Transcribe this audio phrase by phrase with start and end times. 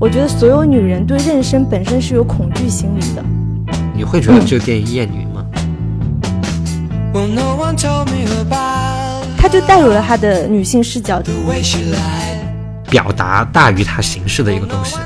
[0.00, 3.22] 我觉得所有女人对妊娠本身是有恐惧心理的。
[3.94, 5.44] 你会觉得这个电影厌女吗？
[9.36, 11.22] 他就带有了他的女性视角，
[12.88, 14.96] 表达大于他形式的一个东西。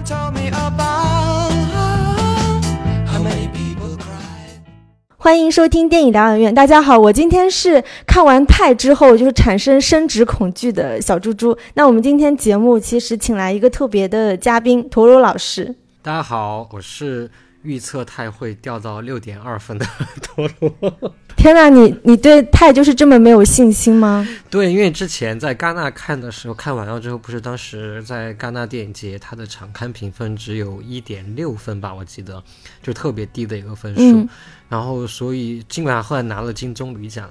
[5.25, 6.54] 欢迎收听电影疗养院。
[6.54, 11.57] 大家好，我今天是看完《泰》之后就是产生生殖恐惧的小猪猪。
[11.72, 15.75] 那我们今天节目其实请来一个特别的嘉宾，陀螺老师。
[16.02, 17.31] 大家好，我是
[17.65, 19.85] 预测泰会掉到六点二分的
[20.23, 21.15] 陀螺。
[21.37, 24.27] 天呐，你你对泰就是这么没有信心吗？
[24.49, 32.43] 对，因为之前在戛纳看的时候，看完了之后，不是当时在戛纳电影节，它的场刊评分只有一点六分吧，我记得，
[32.83, 34.27] 就特别低的一个分数。
[34.71, 37.29] 然后，所以尽管后来拿了金棕榈奖，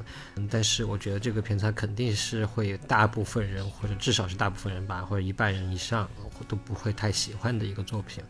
[0.50, 6.08] 但是我觉得这个片子肯定是会大部分人，或者至少是大部分人吧，或者一半人以上
[6.48, 8.23] 都不会太喜欢的一个作品。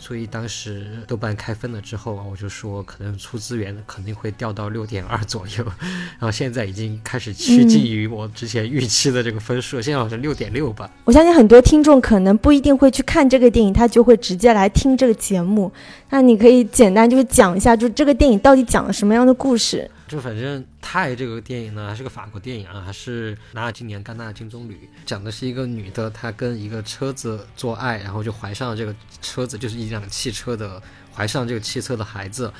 [0.00, 5.64] 所以当时豆瓣开分了之后啊，我就说可能出资源肯定会掉到六点二左右，
[6.18, 10.88] 然后现在已经开始趋近于我之前预期的这个分数，现在好像六点六吧。
[11.04, 15.70] 我相信很多听众可能不一定会去看这个电影，他就会直接来听这个节目。
[16.10, 19.90] 那你可以简单就是讲一下，就这个电影到底讲了什么样的故事？
[20.08, 30.82] 就反正《泰》这个电影呢，还是个法国电影啊，还是拿了今年戛纳金棕榈，讲的是一个女的，她跟一个车子做爱，然后就怀上了这个车子，就是一辆汽车的，
[31.14, 32.52] 怀上这个汽车的孩子。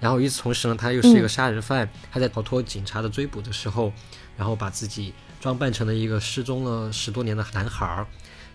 [0.00, 3.92] 然后与此同时呢，她又是一个杀人犯，她在逃脱警察的追捕的时候，
[4.36, 8.06] 然后把自己装扮成了一个失踪了十多年的男孩儿。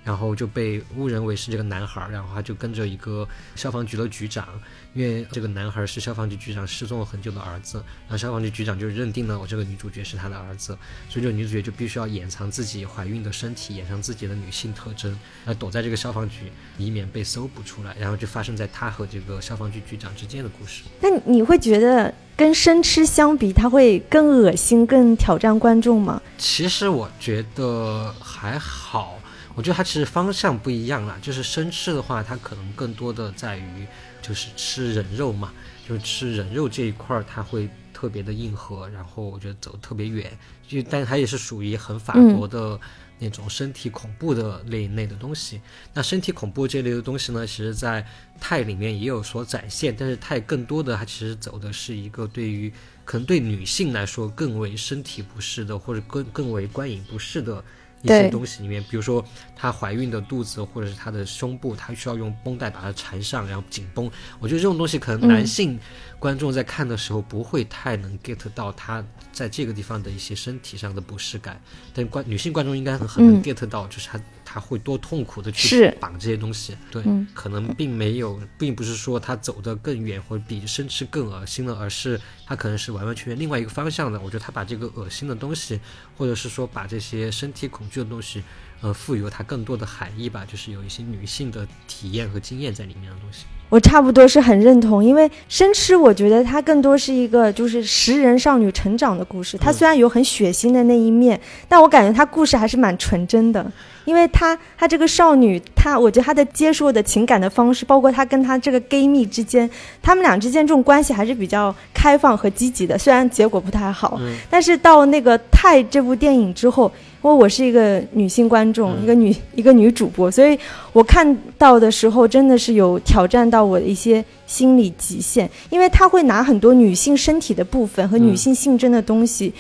[0.03, 4.47] 然后就被误认为是这个男孩，然后他就跟着一个消防局的局长，
[4.94, 10.78] 因为这个男孩是消防局局长失踪了很久的儿子，然后消防局局长就认定了我这个女主角是他的儿子，
[11.09, 17.95] 所以这个女主角就必须要掩藏自己怀孕的身体，掩藏自己的女性特征，来躲在这个消防局，以免被搜捕出来。
[18.00, 20.84] 然后就发生在他和这个消防局局长之间的故事。
[21.02, 26.22] 那你会觉得跟生吃相比，他会更恶心、更挑战观众吗？
[26.38, 29.19] 其实我觉得还好。
[29.59, 33.86] 我觉得它其实方向不一样啦，就是生吃的话，它可能更多的在于
[34.22, 35.52] 就是吃人肉嘛，
[35.86, 40.31] 就是吃人肉这一块儿，它会特别的硬核，然后我觉得走特别远，
[40.66, 42.80] 就但它也是属于很法国的
[43.19, 45.59] 那种身体恐怖的那一类的东西。
[45.94, 48.08] 那身体恐怖这类的东西呢，其实在
[48.40, 52.72] 泰里面也有所展现，但是泰更多的它其实走的是一个对于
[53.03, 57.62] 可能对女性来说更为身体不适的，或者更更为观影不适的。
[58.02, 59.24] 一些东西里面，比如说
[59.56, 64.10] 她怀孕的肚子，或者是她的胸部，她需要用绷带把它缠上，然后紧绷。
[64.40, 65.80] 我觉得这种东西可能男性
[66.18, 71.62] 观众在看的时候不会太能 get 到她在这个地方的一些身体上的不适感，
[71.94, 74.20] 但观女性观众应该很很能 get 到，就是她。
[74.52, 77.04] 他会多痛苦的去绑这些东西，对，
[77.36, 84.20] 可能并没有，并不是说他走得更远或者比生吃更恶心了，而是他可能是完完全全另外一个方向的。
[84.20, 85.80] 我觉得他把这个恶心的东西，
[86.18, 88.42] 或者是说把这些身体恐惧的东西，
[88.82, 93.46] 呃，赋予了它更多的含义吧，就是有一些女性的体验和经验在里面的东西。
[93.69, 99.57] 我差不多是很认同，因为生吃，我觉得它更多是一个就是食人少女成长的故事。
[99.57, 103.66] 它虽然有很血腥的那一面，但我感觉它故事还是蛮纯真的。
[104.06, 109.69] 因为她，她这个少女，她，我觉得她的接受的情感的方式，包括她跟她这个 gay 蜜之间，
[110.01, 112.97] 他们俩之间这种关系还是比较开放和积极的。
[112.97, 114.19] 虽然结果不太好，
[114.50, 116.91] 但是到那个《泰》这部电影之后，
[117.22, 120.57] 因为我是一个女性观众，一个女一个女主播，所以
[120.94, 129.53] 我看到的时候真的是有挑战到我的一些心理极限，因为他会拿很多女性身体的部分和女性性征的东西。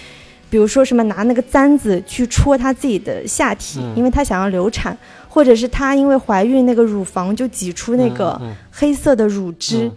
[0.51, 4.97] 比如说什么拿那个簪子去戳她自己的下体，因为她想要流产，
[5.27, 8.41] 或者是她因为怀孕那个乳房就挤出那个
[8.71, 9.91] 黑色的乳汁，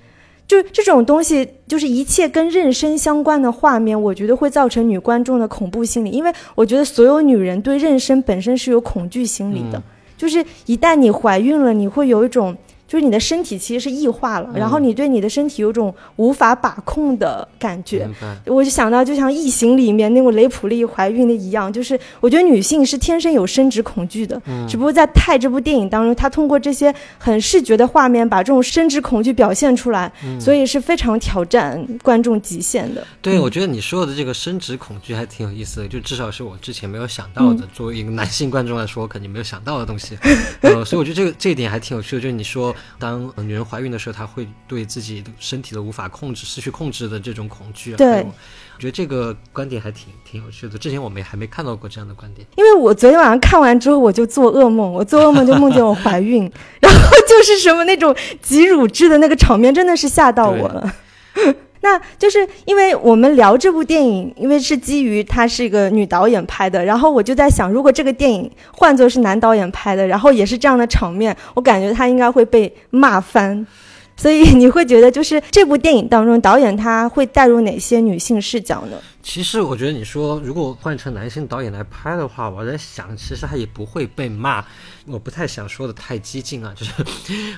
[0.52, 9.82] 就这种东西，就是一切跟妊娠相关的画面，我觉得会造成女观众的恐怖心理，因为我觉得所有女人对妊娠本身是有恐惧心理的，
[10.18, 12.56] 就是一旦你怀孕了，你会有一种。
[12.92, 18.06] 就是你的身体其实是异化了，然后你对你的身体有种无法把控的感觉。
[18.44, 33.02] 我就想到，就像《异形》里面那个雷普利怀孕的一样，就是我觉得女性是天生有生殖恐惧的，只不过在《泰》这部电影当中，她通过这些很视觉的画面把这种生殖恐惧表现出来，所以是非常挑战观众极限的。
[33.22, 37.66] 对，我觉得你说的这个生殖恐惧还挺有意思的，就至少是我之前没有想到的。
[37.72, 40.18] 作为一个男性观众来说，我肯定没有想到的东西。
[40.60, 42.76] 呃，所以我觉得这个这一点还挺有趣的，就是你说。
[42.98, 47.94] 当呃女人怀孕的时候，她会对自己的身体的无法控制、失去控制的这种恐惧。
[47.96, 50.76] 对我觉得这个观点还挺挺有趣的。
[50.76, 52.46] 之前我没还没看到过这样的观点。
[52.56, 56.42] 因为我昨天晚上看完之后，我就做噩梦，我做噩梦就梦见我怀孕，
[56.80, 60.94] 然后就是什么那种挤乳汁的那个场面，真的是吓到我了。
[61.82, 73.66] 那就是因为我们聊这部电影，因为是基于她是一个女导演拍的，然后我就在想，如果这个电影换作是男导演拍的，然后也是这样的场面，我感觉他应该会被骂翻。
[74.14, 78.96] 所以你会觉得，就是这部电影当中，导演他会带入哪些女性视角呢？
[79.22, 84.64] 其实我觉得你说如果换成男性导演来拍的话，我在想，其实他也不会被骂。
[85.06, 86.92] 我不太想说的太激进啊，就是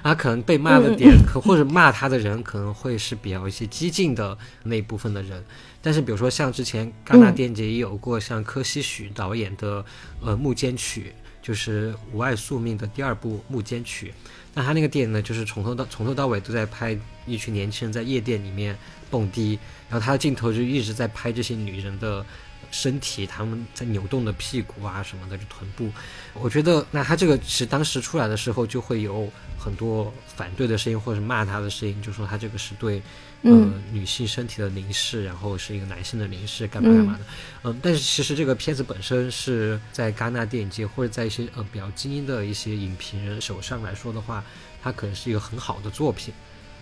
[0.02, 5.42] 他可能被骂的点，可或者骂他的人可能会是比较一些激进的那一部分的人。
[5.80, 9.84] 但是比如说像之前戛纳电影节也有过像柯西许导演的
[10.20, 11.12] 呃《幕间曲》，
[11.44, 14.08] 就是《无爱宿命》的第二部《幕间曲》。
[14.54, 18.74] 那他那个电影呢，就是从头到从头到尾都在拍一群年轻人在夜店里面
[19.10, 19.58] 蹦迪，
[19.90, 22.24] 然后他的镜头就一直在拍这些女人的
[22.70, 25.90] 身体，她们在扭动的屁股啊什么的，就臀部。
[26.32, 33.02] 我觉得，那他这个其实当时出来的时候，就会有很多反对的声音，或者骂他的声音，就说他这个是对
[33.44, 37.20] 呃嗯女性身体的凝视，然后是一个男性的凝视，干嘛干嘛的。
[37.62, 44.42] 嗯，但是其实这个片子本身是在戛纳电影节或者在一些呃比较精英的一些影评人手上来说的话，
[44.82, 46.34] 它可能是一个很好的作品。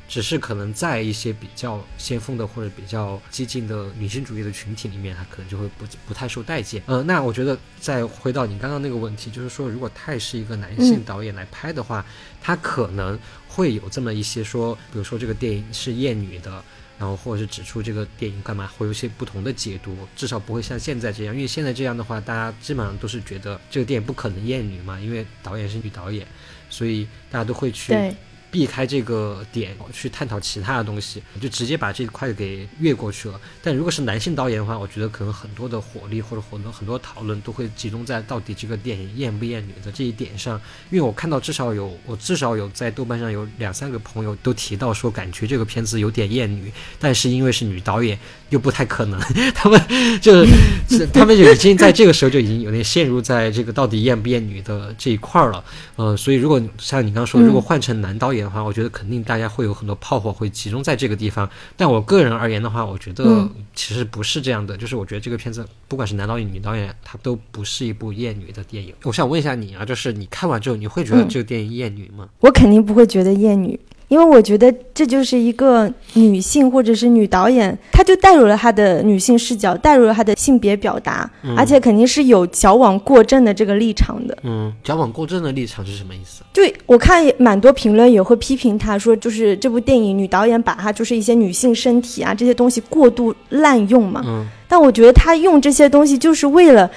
[0.08, 6.82] 只是可能在一些比较先锋的或者比较激进的女性主义的群体里面，它可能就会不不太受待见。
[6.86, 12.04] 呃，那我觉得再回到你刚刚那个问题，就是说，如果泰是一个男性导演来拍的话，
[12.42, 13.18] 他可能
[13.48, 16.62] 会有这么一些说，比如说这个电影是厌女的，
[16.98, 26.26] 然后或者是指出这个电影干嘛会有一些不同的解读，至少不会像现在这样，因为现在这样的话，大家基本上都是觉得这个电影不可能厌女嘛，因为导演是女导演，
[26.68, 28.14] 所以大家都会去对，
[28.52, 33.40] 避开这个点去探讨其他的东西，就直接把这块给越过去了。
[33.62, 40.60] 但如果是男性导演的话，我觉得可能很多的火力或者很多很多讨论都会集中在到底这个电影厌不厌女的这一点上。
[40.90, 46.70] 因为我看到至少有我至少有在豆瓣上有两三个朋友都提到说，感觉这个片子有点厌女，
[47.00, 48.18] 但是因为是女导演，
[48.50, 49.18] 又不太可能，
[49.54, 49.80] 他们
[50.20, 50.52] 就是
[50.90, 55.64] 是他们就已经在这个时候就已经有点陷入在这个到底厌不厌女的这一块儿了。
[55.96, 61.48] 呃，所以如果像你刚刚说，嗯如果换成男导演的话，我觉得肯定大家会有很多炮火会集中在这个地方。
[61.76, 68.94] 但我个人而言的话，我觉得嗯其实不是这样的，就是我觉得这个片子不管是男导演、女导演，它都不是一部厌女的电影。
[69.04, 72.28] 我想问一下你啊，就是你看完之后，你会觉得嗯这个电影厌女吗？
[72.40, 73.78] 我肯定不会觉得厌女，
[74.12, 84.36] 因为我觉得这就是一个女性或者是女导演，她就带入了她的女性视角，带入了她的性别表达，而且肯定是有矫枉过正的这个立场的。
[84.42, 86.42] 嗯，矫枉过正的立场是什么意思？
[86.52, 94.20] 对我看也蛮多评论也会批评她说，就是这部电影女导演把她就是一些女性身体啊这些东西过度滥用嘛。
[94.26, 96.90] 嗯但我觉得她用这些东西就是为了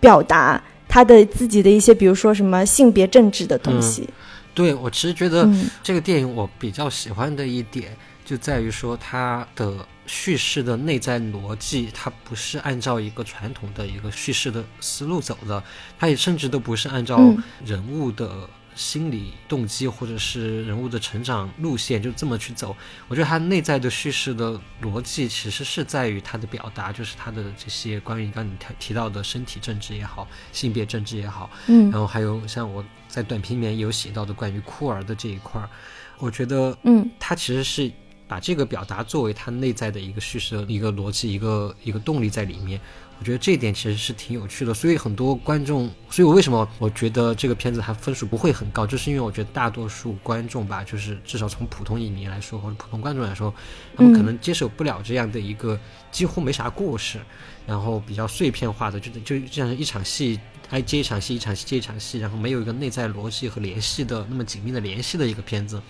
[0.00, 4.08] 表达她的自己的一些，比如说什么性别政治的东西。
[4.54, 5.70] 对我其实觉得嗯。
[5.82, 15.62] 这个电影我比较喜欢的一点就在于说它的叙事的内在逻辑，它不是按照一个传统的一个叙事的思路走的，
[15.98, 17.42] 它也甚至都不是按照嗯。
[17.64, 22.74] 人物的心理动机或者是人物的成长路线就这么去走。
[23.08, 35.68] 我觉得他内在的叙事的逻辑其实是在于他的表达，就是他的这些关于刚刚你提提到的身体政治也好，性别政治也好，嗯然后还有像我在短评里面有写到的关于酷儿的这一块儿，
[36.18, 37.90] 我觉得嗯它其实是
[38.26, 42.80] 把这个表达作为他内在的一个叙事的一个逻辑、一个一个动力在里面。
[43.22, 53.54] 我觉得这一点其实是挺有趣的，所以很多观众，所以我为什么我觉得这个片子它分数不会很高，就是因为我觉得大多数观众吧，就是至少从普通影迷来说或者普通观众来说，
[53.96, 55.78] 他们可能接受不了这样的一个
[56.10, 57.20] 几乎没啥故事，
[57.64, 60.40] 然后比较碎片化的，就就就像是一场戏
[60.72, 65.80] 挨接一场戏，一场戏接一场戏，然后没有一个内在逻辑和联系的那么紧密的联系的一个片子。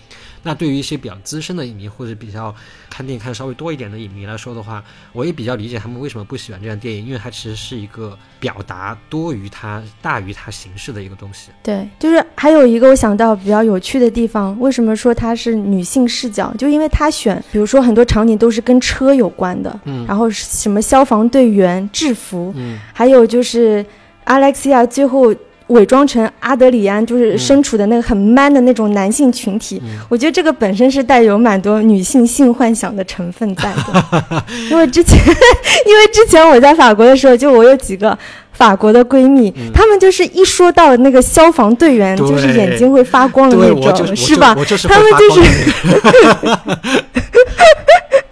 [0.43, 2.53] 那对于一些比较资深的影迷或者比较
[2.89, 11.49] 看电影看得稍微多一点的影迷来说的话，我也比较理解他们为什么不喜欢这样电影，因为它其实是一个表达多于它大于它形式的一个东西。
[11.63, 16.53] 对，就是还有一个我想到比较有趣的地方，为什么说它是女性视角？
[16.57, 23.85] 就因为她选，比如说很多场景都是跟车有关的，嗯然后什么消防队员制服，嗯还有就是
[24.25, 25.33] 阿莱克西亚最后
[25.67, 27.37] 伪装成阿德里安，就是嗯。
[27.39, 29.81] 身处的那个很 man 的那种男性群体。
[29.83, 29.97] 嗯。
[30.09, 35.17] 我觉得这个本身是带有蛮多女性性幻想的成分在的， 因为之前，
[35.87, 38.17] 因为之前我在法国的时候，就我有几个
[38.51, 44.53] 法国的闺蜜，她们就是一说到那个消防队员，就是眼睛会发光的，那种就是吧？
[44.57, 45.41] 我就是他们就是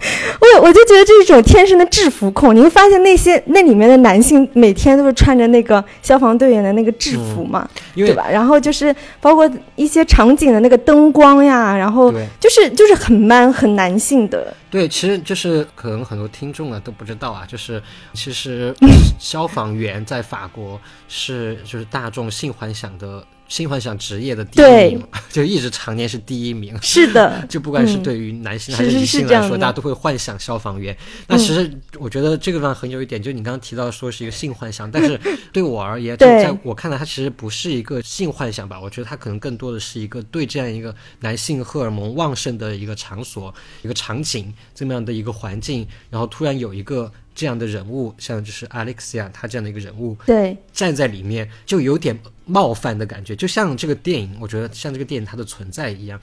[0.40, 2.54] 我我就觉得这是一种天生的制服控。
[2.54, 8.26] 你会发现那些那里面的男性每天都是穿着那个消防队员的那个制服嘛，对吧？
[8.30, 17.80] 然后就是包括一些场景的那个灯光呀，然后就是就是很 man 很男性的，对，其实就是可能很多听众啊都不知道啊，就是
[18.12, 18.74] 其实
[19.18, 26.74] 消防员在法国是就是大众性幻想的性幻想职业的第一名， 就一直常年是第一名。
[26.80, 30.96] 是的， 就不管是嗯对于男性还是是是性来说，大家都会幻想消防员。
[31.26, 35.20] 那其实我觉得这个地方很有一点，就你刚刚提到说是一个性幻想，但 是
[35.52, 38.80] 对我而言，就在我看来，它其实不是一个性幻想吧。
[38.80, 50.56] 我觉得它可能更多的是一个对这样一个男性荷尔蒙旺盛的一个场所、一个场景这么样的一个环境，然后突然有一个这样的人物，像就是 Alexia 他这样的一个人物，对。
[50.72, 56.20] 站在里面，就有点冒犯的感觉，就像这个电影，我觉得像这个电影它的存在一样，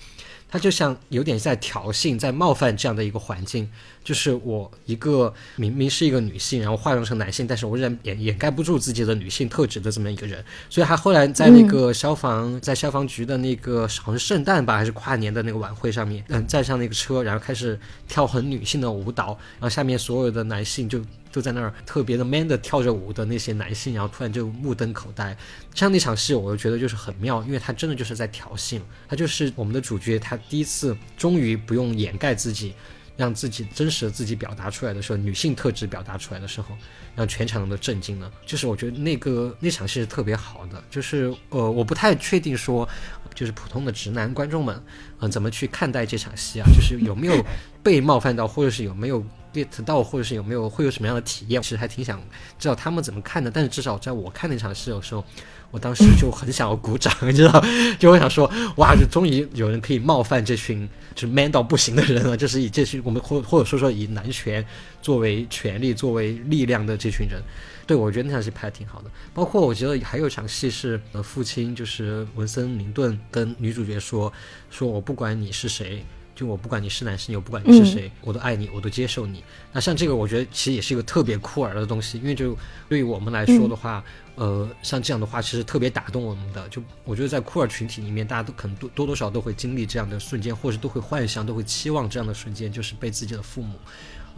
[0.50, 3.70] 他就像有点在挑衅、在冒犯这样的一个环境。
[4.02, 10.44] 就是我一个明明是一个女性，然后化妆成男性，但是我仍然掩掩盖不住自己的女性特质的这么一个人。
[10.68, 21.00] 所以他后来在那个消防、在消防局的那个好像是圣诞吧，还是跨年的那个晚会上面，嗯，站上那个车，然后开始跳很女性的舞蹈，然后下面所有的男性就
[21.32, 25.36] 就在那儿特别的 man 的跳着舞的那些男性，然后突然就目瞪口呆。
[25.74, 32.74] 这样的一场戏，我就觉得就是很妙，因为他真的就是在挑衅，他就是我们的主角，他第一次终于不用掩盖自己。
[33.20, 36.70] 让自己真实的自己表达出来的时候，女性特质表达出来的时候，
[37.18, 38.32] 让全场人都震惊了。
[38.46, 42.88] 就是我觉得那个那场戏是特别好的，就是呃，我不太确定说，
[43.36, 44.82] 就是普通的直男观众们，
[45.20, 46.66] 嗯、怎么去看待这场戏啊？
[46.74, 47.46] 就是有没有
[47.84, 51.62] 被冒犯到，或者是有没有 get 到，或者是有没有会有什么样的体验？
[51.62, 52.22] 其实还挺想
[52.58, 53.50] 知道他们怎么看的。
[53.50, 55.24] 但是至少在我看那场戏的时候，
[55.72, 57.64] 我当时就很想要鼓掌， 你知道，
[57.98, 64.66] 就我想说，哇，就终于有人可以冒犯这群就是 man 到不行的人了，就是以这群我们或或者说说以男权
[65.02, 67.42] 作为权力、作为力量的这群人。
[67.88, 69.10] 对，我觉得那场戏拍的挺好的。
[69.34, 74.32] 包括我觉得还有一场戏是，呃，父亲就是文森林顿跟女主角说，
[74.70, 76.06] 说我不管你是谁，
[76.40, 79.44] 就我不管你是男是女，我不管你是谁，我都爱你，我都接受你。
[79.74, 82.56] 那像这个，我觉得其实也是一个特别酷儿的东西，因为就
[82.88, 84.02] 对于我们来说的话，
[84.36, 86.66] 呃，像这样的话，其实特别打动我们的。
[86.70, 93.78] 就我觉得在酷儿群体里面，大家都可能多多多少少都会经历这样的瞬间，或者都会幻想，都会期望这样的瞬间，就是被自己的父母。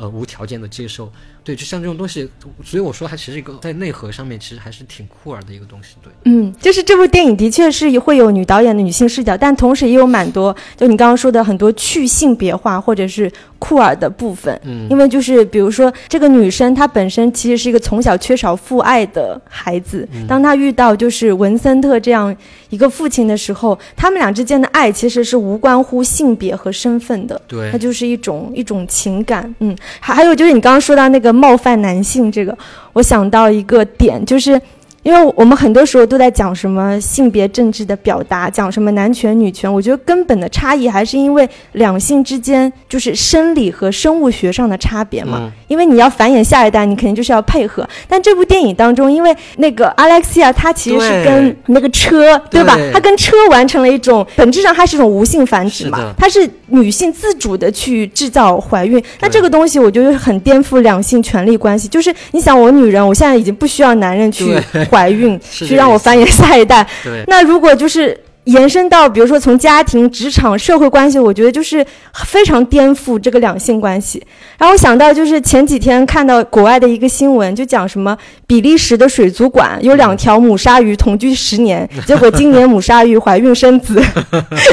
[0.02, 1.12] 呃，无条件的接受，
[1.44, 2.28] 对，就像这种东西，
[2.66, 6.12] 所以我说它其实一个在内核上面其实还是挺酷儿的一个东西，对。
[6.26, 13.32] 嗯，就是这部电影的确是会有女导演的女性视角，但同时也有蛮多，就你刚刚说的很多去性别化或者是
[13.62, 14.60] 酷儿的部分。
[14.64, 22.36] 嗯因为就是比如说这个女生她本身其实是一个从小缺少父爱的孩子，当她遇到就是文森特这样
[22.72, 27.40] 一个父亲的时候，他们俩之间的爱其实是无关乎性别和身份的。
[27.48, 32.58] 对它，就是一种一种情感，嗯，还还有就是你刚刚说到那个冒犯男性这个，
[32.94, 34.60] 我想到一个点，就是
[35.04, 45.40] 因为我们很多时候都在讲什么性别政治的表达，讲什么男权女权，我觉得根本的差异还是因为两性之间就是生理和生物学上的差别嘛。
[45.44, 47.88] 嗯因为你要繁衍下一代，你肯定就是要配合。
[48.06, 52.78] 但这部电影当中，因为那个 Alexia 她其实是跟那个车，对吧？
[52.92, 59.02] 她跟车完成了一种本质上它是一种无性繁殖嘛它是女性自主的去制造怀孕。
[59.22, 61.88] 那这个东西我觉得很颠覆两性权利关系。
[61.88, 66.86] 就是你想，我女人，我现在已经不需要男人去对怀孕，去让我繁衍下一代。
[67.04, 71.86] 对，那如果就是延伸到，比如说从家庭、职场、社会关系，我觉得就是
[72.26, 74.22] 非常颠覆这个两性关系。
[74.58, 78.18] 然后我想到就是前几天看到国外的一个新闻，就讲什么
[78.48, 84.02] 比利时的水族馆有两条母鲨鱼同居十年， 结果今年母鲨鱼怀孕生子，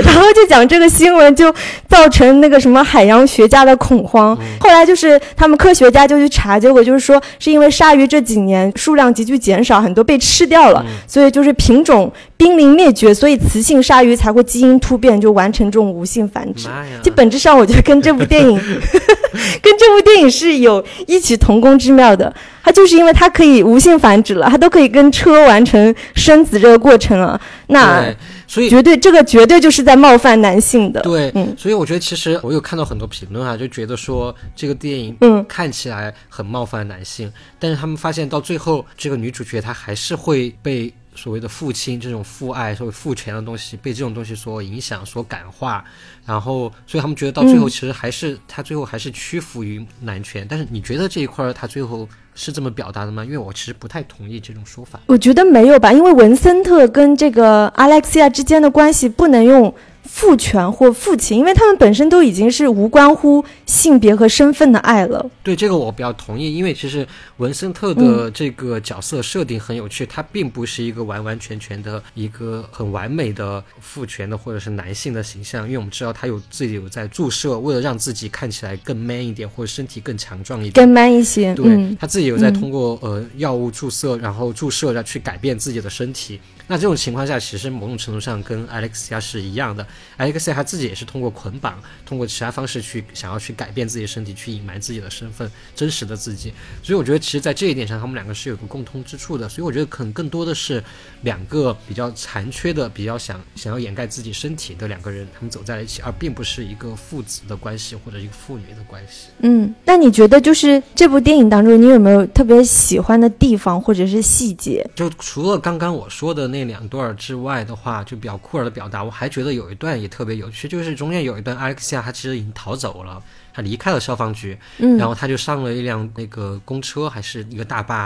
[0.03, 1.55] 然后就讲这个新闻就
[1.89, 4.37] 造成那个什么海洋学家的恐慌。
[4.61, 16.69] 后来就是他们科学家就去查，结果就是说是因为鲨鱼这几年数量急剧减少，很多被吃掉了，所以就是品种濒临灭绝，所以雌性鲨鱼才会基因突变，就完成这种无性繁殖。
[17.03, 18.57] 就本质上，我觉得跟这部电影，
[19.61, 22.33] 跟这部电影是有异曲同工之妙的。
[22.63, 28.05] 它就是因为它可以无性繁殖了，它都可以跟车完成生子这个过程了，那，
[28.47, 31.01] 所以绝对这个绝对就是在冒犯男性的。
[31.01, 45.85] 对，嗯所以我觉得其实我有看到很多评论啊，就觉得说这个电影嗯看起来很冒犯男性，但是他们发现到最后，这个女主角她还是会被所谓的父亲这种父爱、所谓父权的东西被这种东西所影响、所感化，
[46.25, 50.47] 然后所以他们觉得到最后其实还是、他最后还是屈服于男权。
[50.49, 53.25] 但是你觉得这一块儿他最后是这么表达的吗？
[53.25, 55.01] 因为我其实不太同意这种说法。
[55.07, 59.75] 我觉得没有吧，因为文森特跟这个阿莱克西亚之间的关系不能用
[60.11, 65.31] 父权或父亲，因为他们本身都已经是无关乎性别和身份的爱了。
[65.43, 80.73] 对这个我比较同意，因为其实文森特的这个角色设定很有趣，他并不是一个完完全全的一个很完美的父权的或者是男性的形象，因为我们知道他有自己有在注射，为了让自己看起来更 man 一点或者身体更强壮一点。
[80.73, 86.41] 更 man 一些，对、嗯，他自己有在通过、呃药物注射，然后注射来去改变自己的身体。
[86.69, 89.85] 那这种情况下，其实某种程度上跟 Alexia 是一样的。
[90.19, 96.53] Alexia 他自己也是通过捆绑，通过其他方式去想要去改变自己的身体，去隐瞒自己的身份，真实的自己。
[96.83, 99.49] 所以我觉得，其实，在这一点上，他们两个是有个共通之处的。
[99.49, 100.83] 所以我觉得，可能更多的是
[101.23, 109.29] 两个比较残缺的、比较想想要掩盖自己身体的两个人，他们走在了一起，而并不是一个父子的关系或者一个父女的关系。
[109.39, 114.85] 嗯，那你觉得就是这部电影当中，你有没有特别喜欢的地方或者是细节？
[114.97, 123.23] 就除了刚刚我说的那两段之外的话，就比较酷儿的表达，我还觉得有一段也特别有趣，就是中间有一段阿克西亚他其实已经逃走了，
[123.53, 128.05] 他离开了消防局，嗯，然后他就上了一辆那个公车还是一个大巴，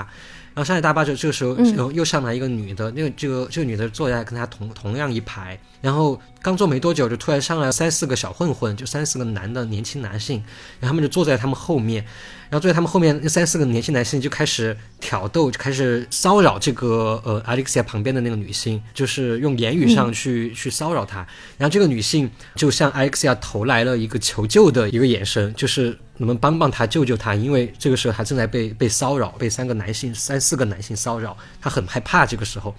[0.55, 10.37] 然后上了大巴就，这个时候然后又上来一个女的，那个这个这个女的坐在跟他同同样一排，然后刚坐没多久，就突然上来三四个小混混，就三四个男的年轻男性，
[10.81, 12.05] 然后他们就坐在他们后面，
[12.53, 21.27] 然后最后他们后面那三四个年轻男性就开始挑逗，就开始骚扰这个呃 Alexia 旁边的那个女性，就是用言语上去、去骚扰她。
[21.57, 32.75] 然后这个女性就向 Alexia 投来了一个求救的一个眼神，就是你们帮帮她救救她，因为这个时候她正在被被骚扰，被三个男性三四个男性骚扰，她很害怕这个时候。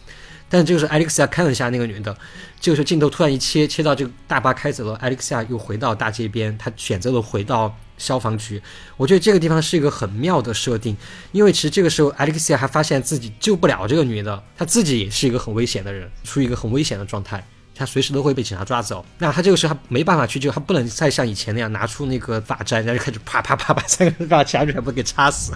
[0.50, 2.16] 但是这个时候 Alexia 看了一下那个女的，
[2.62, 8.62] 这个时候镜头突然一切，切到这个大巴开走了，Alexia 又回到大街边，她选择了回到消防局。
[8.98, 10.96] 我觉得这个地方是一个很妙的设定，
[11.32, 17.48] 因为其实这个时候 Alexia 还发现自己救不了这个女的，她自己也是一个很危险的人，处于一个很危险的状态。
[17.84, 25.52] 他随时都会被警察抓走，那他这个时候他没办法去救，他不能再像以前那样拿出那个法簪，然后就开始啪啪啪把三个人把其他人全部给插死，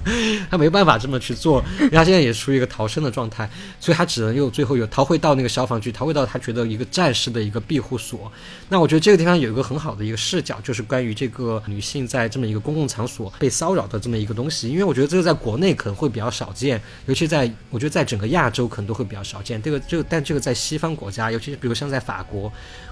[0.51, 8.29] 他没办法这么去做，然后他现在也处于一个逃生的状态，所以他只能又最后又逃回到那个消防局，逃回到他觉得一个暂时的一个庇护所。
[8.67, 19.61] 那我觉得这个地方有一个很好的一个视角，就是关于这个女性在这么一个公共场所被骚扰的这么一个东西，因为我觉得这个在国内可能会比较少见，尤其在我觉得在整个亚洲可能都会比较少见。
[19.61, 22.51] 这个这个，但这个在西方国家，尤其是比如像在法国，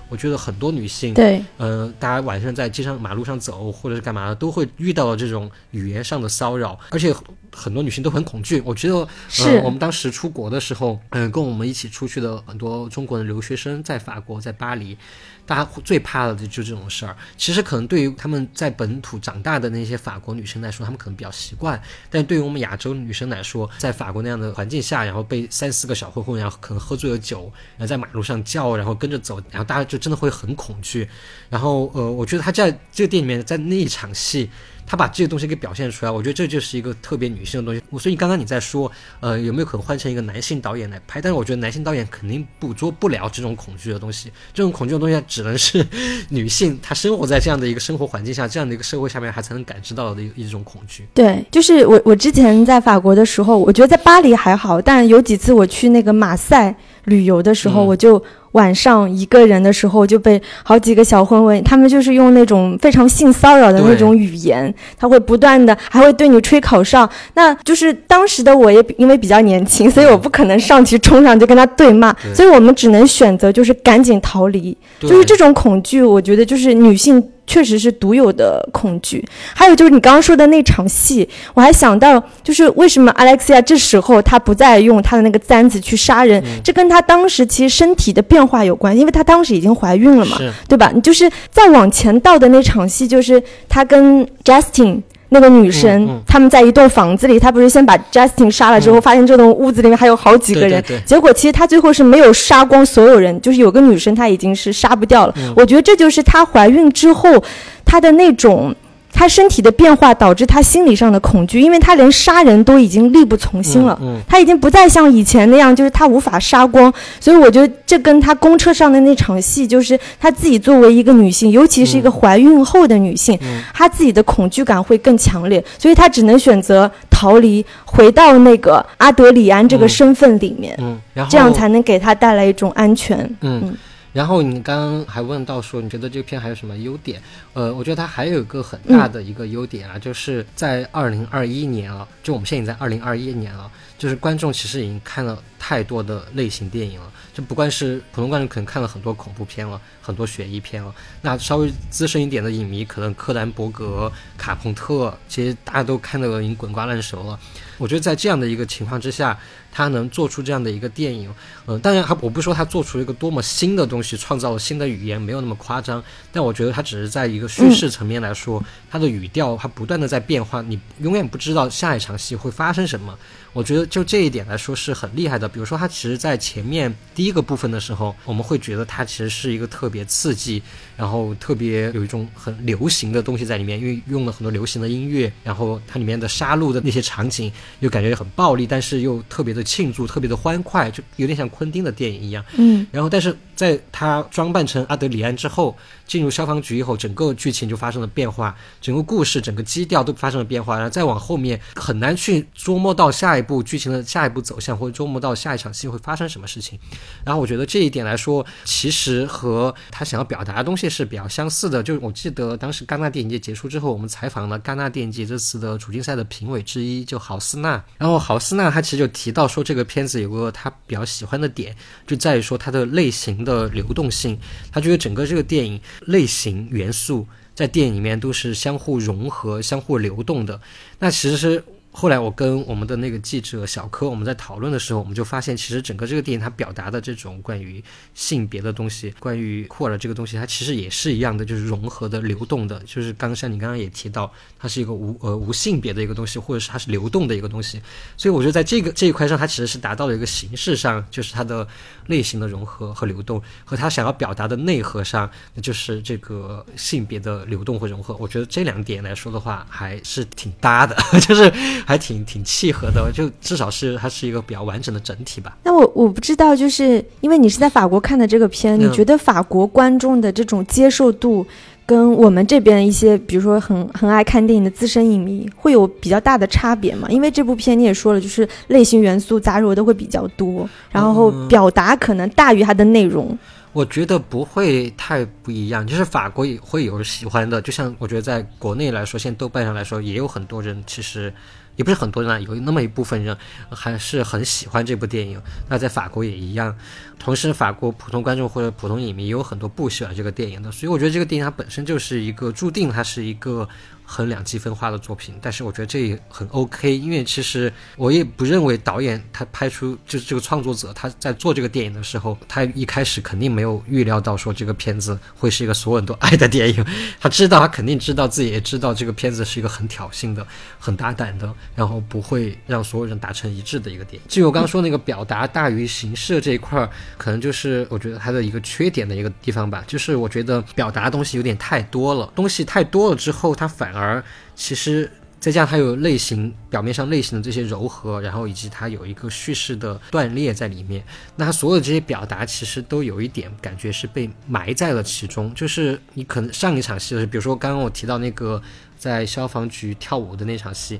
[0.09, 7.13] 我觉得很多女性，对，呃，大家晚上在街上马路上走或者是干嘛的，都会遇到这种语言上的骚扰，而且
[7.51, 8.61] 很多女性都很恐惧。
[8.65, 14.97] 我觉得，是呃，我们当时出国的时候，嗯、跟我们一起出去的很多中国的留学生在法国，在巴黎。
[15.45, 17.15] 大家最怕的就这种事儿。
[17.37, 21.77] 其实可能对于他们在本土长大的那些法国女生来说，他们可能比较习惯；
[22.09, 31.07] 但对于我们亚洲女生来说，在法国那样的环境下，然后被三四个小混混，然后可能喝醉了酒，然后在马路上叫，然后跟着走，然后大家就真的会很恐惧。
[31.49, 34.49] 然后呃，我觉得他在这个店里面，在那一场戏。
[34.85, 37.81] 他把这些东西给表现出来，我觉得这就是一个特别女性的东西。
[37.89, 41.19] 我所以刚刚你在说，呃，有没有可能换成一个男性导演来拍？
[41.19, 45.85] 但是我觉得男性导演肯定捕捉不了这种恐惧的东西，这种恐惧的东西只能是
[46.29, 51.07] 女性她生活在这样的一个生活环境下，这样的一个社会下面，她才能感知到的一一种恐惧。
[51.13, 58.23] 对，就是我我之前在法国的时候，我觉得在巴黎还好，但有几次我去那个马赛旅游的时候，嗯我就
[58.55, 67.07] 晚上一个人的时候就被好几个小混混，他们就是用那种非常性骚扰的那种语言，他会不断的还会对你吹口哨。
[67.33, 74.75] 那就是当时的我也因为比较年轻，所以我不可能上去冲上去跟他对骂，对所以我们只能选择就是赶紧逃离。
[75.01, 79.23] 就是这种恐惧，我觉得就是女性确实是独有的恐惧。
[79.53, 90.91] 还有就是你刚刚说的那场戏，我还想到，就是为什么 Alexia 这时候她不再用她的那个簪子去杀人，嗯这跟她当时其实身体的变化有关，因为她当时已经怀孕了嘛，对吧？
[90.93, 95.01] 你就是再往前到的那场戏，就是她跟 Justin。
[95.29, 105.33] 那个女生，嗯嗯他们在一栋房子里，她不是先把 Justin 杀了之后，嗯发现这栋屋子里面还有好几个人，对对对结果其实他最后是没有杀光所有人，就是有个女生她已经是杀不掉了。
[105.37, 107.43] 嗯我觉得这就是她怀孕之后
[107.83, 108.73] 她的那种。
[109.15, 116.93] 她身体的变化导致他心理上的恐惧，因为他连杀人都已经力不从心了，嗯嗯她已经不再像以前那样，就是他无法杀光。
[117.21, 133.17] 所以我觉得这跟他公车上的那场戏，就是他自己作为一个女性，尤其是一个怀孕后的女性，嗯她自己的恐惧感会更强烈，所以她只能选择逃离，回到那个阿德里安这个身份里面，嗯，然后这样才能给她带来一种安全。
[133.41, 133.77] 嗯嗯。
[134.15, 137.21] 然后你刚刚还问到说，你觉得这片还有什么优点？
[137.51, 157.39] 呃，我觉得它还有一个很大的一个优点啊，就是在二零二一年啊，就我们现在已经在二零二一年了，就是观众其实已经看了太多的类型电影了，就不管是普通观众可能看了很多恐怖片了，很多悬疑片了，那稍微资深一点的影迷，可能柯南、伯格、卡朋特，其实大家都看得已经滚瓜烂熟了。
[157.77, 159.37] 我觉得在这样的一个情况之下，
[159.71, 161.33] 他能做出这样的一个电影，
[161.65, 173.17] 嗯，当然他我不说他做出一个多么新的东西，创造了新的语言，没有那么夸张，但我觉得他只是在一个叙事层面来说，他的语调它不断的在变化，你永远不知道下一场戏会发生什么。
[173.55, 175.47] 我觉得就这一点来说是很厉害的。
[175.47, 180.61] 比如说，它其实，在前面第一个部分的时候，我们会觉得它其实是一个特别刺激，
[180.97, 192.43] 然后特别有一种很流行的东西在里面，因为用了很多流行的音乐，然后它里面的杀戮的那些场景又感觉很暴力，但是又特别的庆祝，特别的欢快，就有点像昆汀的电影一样。
[192.57, 195.73] 嗯，然后，但是在他装扮成阿德里安之后，
[196.05, 206.79] 进入消防局以后，整个剧情就发生了变化，整个故事、整个基调都发生了变化，然后再往后面很难去捉摸到下一步剧情的下一步走向，或者捉摸到下一场戏会发生什么事情。
[207.23, 211.81] 然后我觉得这一点来说，其实和他想要表达的东西是比较相似的。
[211.81, 217.83] 就我记得当时戛纳电影节结束之后，我们采访了戛纳电影节这次的主竞赛的评委之一，就郝思娜。
[217.97, 224.39] 然后郝思娜她其实就提到说，这个片子有个她比较喜欢的点，就在于说它的类型的流动性。
[224.71, 230.59] 她觉得整个这个电影类型元素在电影里面都是相互融合、相互流动的。
[230.99, 231.63] 那其实
[231.95, 237.81] 后来我跟我们的那个记者小柯，我们在讨论的时候，我们就发现，其实整个这个电影它表达的这种关于
[238.13, 242.77] 性别的东西，关于酷儿这个东西，它其实也是一样的，就是融合的、流动的。
[242.85, 244.29] 就是刚像你刚刚也提到，
[244.59, 247.81] 它是一个无呃无性别的一个东西，或者是它是流动的一个东西。
[248.17, 251.65] 所以我觉得在这个这一块上，它其实是达到了一个形式上，就是它的
[252.07, 258.17] 类型的融合和流动，和它想要表达的内核上，那就是这个性别的流动和融合。
[258.19, 261.49] 我觉得这两点来说的话，还是挺搭的，就是
[261.85, 265.55] 还挺挺契合的，就至少是它是一个比较完整的整体吧。
[265.63, 271.45] 那我我不知道，就是因为你是在法国看的这个片，你嗯觉得法国观众的这种接受度
[271.85, 277.07] 跟我们这边一些，比如说很很爱看电影的资深影迷，会有比较大的差别吗？
[277.11, 283.37] 因为这部片你也说了，就是类型元素杂糅的会比较多，然后嗯表达可能大于它的内容。
[283.71, 291.31] 我觉得不会太不一样，就是法国也会有喜欢的，就像我觉得在国内来说，现在豆瓣上来说，也有很多人其实
[291.75, 293.37] 也不是很多人啊，有那么一部分人
[293.69, 295.41] 还是很喜欢这部电影。
[295.69, 296.75] 那在法国也一样，
[297.19, 303.67] 同时法国普通观众或者普通影迷也有很多不喜欢这个电影的，所以我觉得这个电影它本身就是一个注定它是一个
[304.05, 305.35] 很两极分化的作品。
[305.41, 316.85] 但是我觉得这也很 OK，因为其实我也不认为导演他拍出就是这个创作者他在做这个电影的时候，他一开始肯定没有预料到说这个片子会是一个所有人都爱的电影。
[317.19, 320.45] 他知道，他肯定知道自己也知道这个片子是一个很挑衅的、
[320.79, 324.29] 很大胆的，然后不会让所有人达成一致的一个电影。
[324.29, 334.23] 至于我刚刚说那个表达大于形式这一块儿，可能就是我觉得他的一个缺点的一个地方吧，就是我觉得表达的东西有点太多了，东西太多了之后，他反而
[334.55, 335.09] 其实。
[335.37, 341.03] 再加上它有类型表面上类型的这些柔和，然后以及它有一个叙事的断裂在里面，
[341.35, 345.53] 那它所有这些表达其实都有一点感觉是被埋在了其中。
[345.53, 348.59] 就是你可能上一场戏的时候，比如说刚刚我提到那个
[348.97, 350.99] 在消防局跳舞的那场戏，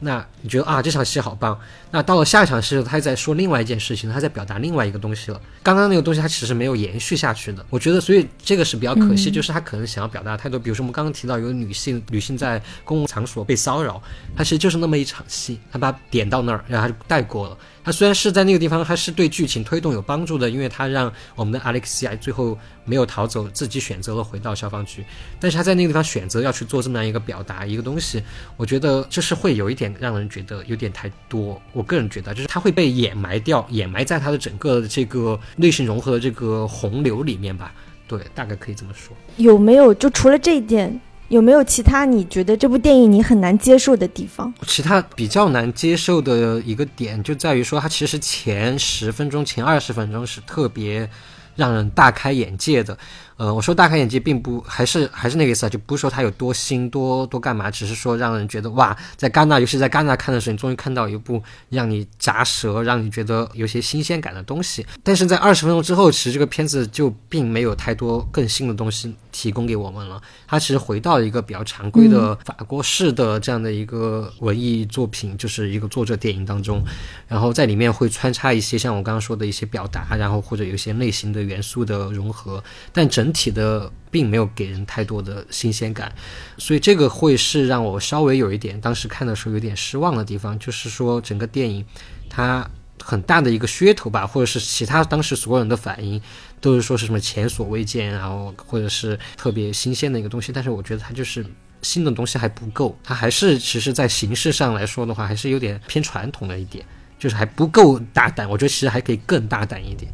[0.00, 1.58] 那你觉得啊这场戏好棒，
[1.90, 5.40] 那到了下一场戏他在说另外一件事情，他在表达另外一个东西了。
[5.62, 10.58] 刚刚那个东西他其实没有延续下去的，我觉得，所以这个是比较可惜，就是他可能想要表达太多。
[10.58, 14.02] 比如说我们刚刚提到有女性女性在公共场所被骚扰，
[14.36, 17.56] 它其实就是那么一场戏，他把点到那儿，然后他就带过了。
[17.82, 25.04] 他虽然是在那个地方，他是对剧情推动有帮助的，因为他让我们的 Alexi 最后没有逃走，自己选择了回到消防局。
[25.40, 28.22] 但是他在那个地方选择要去做这么样一个表达一个东西，
[28.56, 31.60] 我觉得就是会有一点让人觉得有点太多。
[31.72, 37.72] 我个人觉得，就是他会被掩埋掉，掩埋在他的整个这个类型融合的这个洪流里面吧。
[38.06, 39.16] 对，大概可以这么说。
[39.36, 44.52] 有没有就除了这一点，有没有其他你觉得这部电影你很难接受的地方？
[44.66, 51.08] 其他比较难接受的一个点就在于说，它其实前十分钟、前二十分钟是特别
[51.54, 52.98] 让人大开眼界的。
[53.36, 64.84] 呃，我说大开眼界，并不还是还是那个意思啊，就不是说它有多新多多干嘛，只是说让人觉得哇，在戛纳，尤其在戛纳看的时候，你终于看到一部让你夹舌、让你觉得有些新鲜感的东西。
[65.02, 70.20] 但是在二十分钟之后，其实这个片子就并没有太多更新的东西提供给我们了。
[70.46, 76.82] 它其实回到了一个比较常规的法国式的这样的一个文艺作品，就是一个作者电影当中，
[77.26, 82.62] 然后在里面会穿插一些像我刚刚说的一些表达，然后或者有一些类型的元素的融合，
[82.92, 86.12] 但整体的并没有给人太多的新鲜感，
[86.58, 91.84] 所以这个会是让我稍微有一点当时看的时候有点失望的地方，就是说整个电影
[92.28, 92.68] 它
[93.02, 96.20] 很大的一个噱头吧，或者是其他当时所有人的反应
[96.60, 101.44] 都是说是什么前所未见，然后或者是特别新鲜的一个东西，但是我觉得它就是
[101.82, 106.84] 新的东西还不够，它还是其实在形式上来说的话，还是有点偏传统的一点，
[107.18, 110.12] 就是还不够大胆，我觉得其实还可以更大胆一点。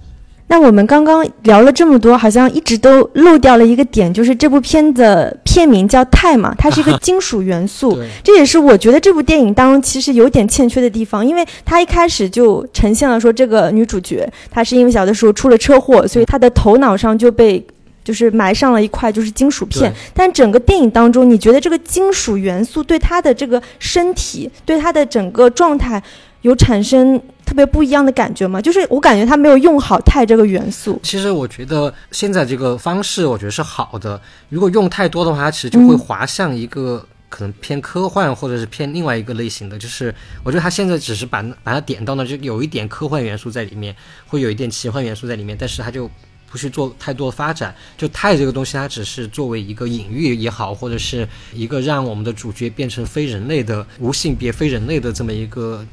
[0.49, 17.65] 那我们刚刚聊了这么多，好像一直都漏掉了一个点，就是这部片的片名叫钛嘛，它是一个金属元素， 对这也是我觉得这部电影当中其实有点欠缺的地方，因为它一开始就呈现了说这个女主角她是因为小的时候出了车祸，所以她的头脑上就被。
[18.05, 26.01] 就是埋上了一块就是金属片对，但整个电影当中，你觉得这个金属元素对她的这个身体，对她的整个状态
[26.43, 27.25] 有产生特
[27.57, 28.61] 别不一样的感觉吗？
[28.61, 31.01] 就是我感觉他没有用好钛这个元素。
[31.03, 34.21] 其实我觉得现在这个方式，我觉得是好的。
[34.51, 39.79] 如果用太多的话，它其实就会滑向一个可能偏科幻或者是偏另外一个类型的。
[39.79, 40.15] 就是
[40.45, 46.11] 我觉得它现在只是把把它点到那，就有一点科幻元素在里面，会有一点奇幻元素在里面，但是它就
[46.51, 47.75] 不去做太多的发展。
[47.97, 55.85] 就钛这个东西，它只是作为一个隐喻也好，或者是一个让我们的主角变成非人类的无性别非人类的这么一个。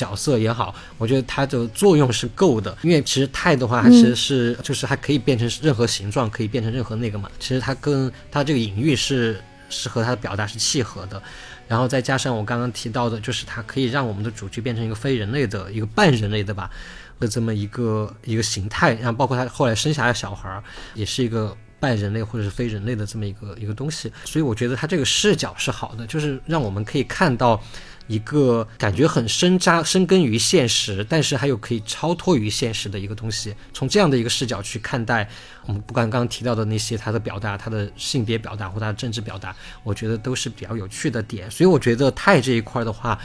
[0.00, 7.28] 角色也好，我觉得它的作用是够的，因为其实钛的话，它其实是、就是它可以变成任何形状，可以变成任何那个嘛。
[7.38, 11.22] 其实它跟它这个隐喻是是和它的表达是契合的，
[11.68, 16.70] 然后再加上我刚刚提到的，就是它可以让我们的主角变成一个非人类的一个半人类的吧
[17.18, 20.62] 的这么一个一个形态，然后包括他后来生下来的小孩儿
[20.94, 21.56] 也是一个。
[21.80, 27.58] 半人类或者是非人类的这么一个一个东西，所以我觉得它这个视角是好的，就是让我们可以看到
[28.10, 33.54] 一个感觉很深扎、深根于现实，但是还有可以超脱于现实的一个东西。
[33.72, 35.28] 从这样的一个视角去看待
[35.64, 41.48] 我们不管刚刚提到的那些他的表达、他的性别表达或他的政治表达，我觉得都是比较有趣的点。
[41.48, 43.16] 所以我觉得钛这一块的话，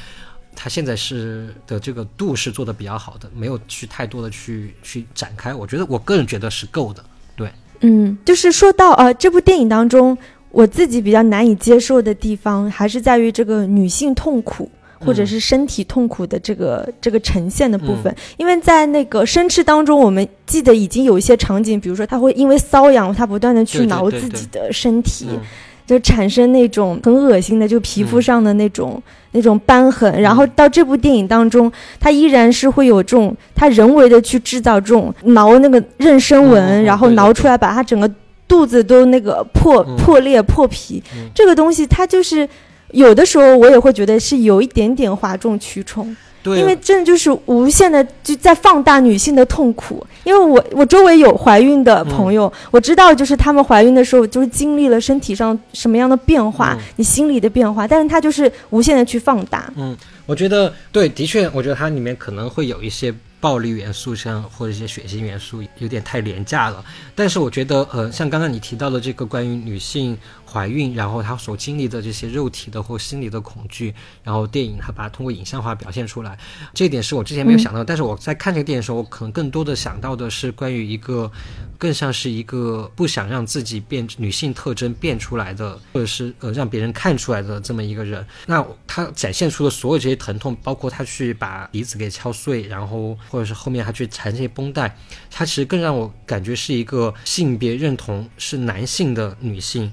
[0.55, 5.51] 他现在是的这个度是做的比较好的，没有去太多的去去展开。
[5.51, 7.03] 我觉得我个人觉得是够的。
[7.35, 10.15] 对，嗯，就是说到呃，这部电影当中，
[10.55, 14.69] 我自己比较难以接受的地方，还是在于这个女性痛苦。
[15.05, 25.39] 或者是身体痛苦的这个这个呈现的部分，因为在那个生吃当中，我们记得已经有一些场景，比如说他会因为瘙痒，他不断的去挠自己的身体，嗯
[25.85, 28.99] 就产生那种很恶心的，就皮肤上的那种、
[29.33, 30.19] 那种瘢痕。
[30.19, 38.09] 然后到这部电影当中，他依然是会有这种他人为的去制造这种挠那个妊娠纹，然后挠出来，把它整个
[38.47, 41.03] 肚子都那个破、嗯破裂破皮。
[41.15, 42.47] 嗯这个东西它就是。
[42.91, 50.05] 有的时候我也会觉得是有一点点哗众取宠，对，因为真的就是无限的就在放大女性的痛苦。
[50.23, 59.69] 因为我我周围有怀孕的朋友，我知道就是她们怀孕的时候就是经历了身体上什么样的变化，嗯你心理的变化，但是她就是无限的去放大。
[59.75, 63.13] 嗯，我觉得对，的确，我觉得它里面可能会有一些
[63.45, 66.83] 暴力元素，像或者一些血腥元素，有点太廉价了。
[67.13, 70.17] 但是我觉得，呃，像刚刚你提到的这个关于女性
[70.55, 76.39] 怀孕，然后她所经历的这些肉体的或心理的恐惧，然后电影它把它通过影像化表现出来，
[76.73, 77.83] 这一点是我之前没有想到。
[77.83, 81.29] 但是我在看这个电影的时候，我可能更多的想到的是关于一个，
[81.77, 88.25] 更像是一个不想让自己变女性特征变出来的，或者是呃让别人看出来的这么一个人。
[88.45, 94.97] 那他展现出的所有这些疼痛，包括他去把鼻子给敲碎，然后或者是后面他去缠这些绷带，
[95.29, 99.91] 他其实更让我感觉是一个性别认同是男性的女性，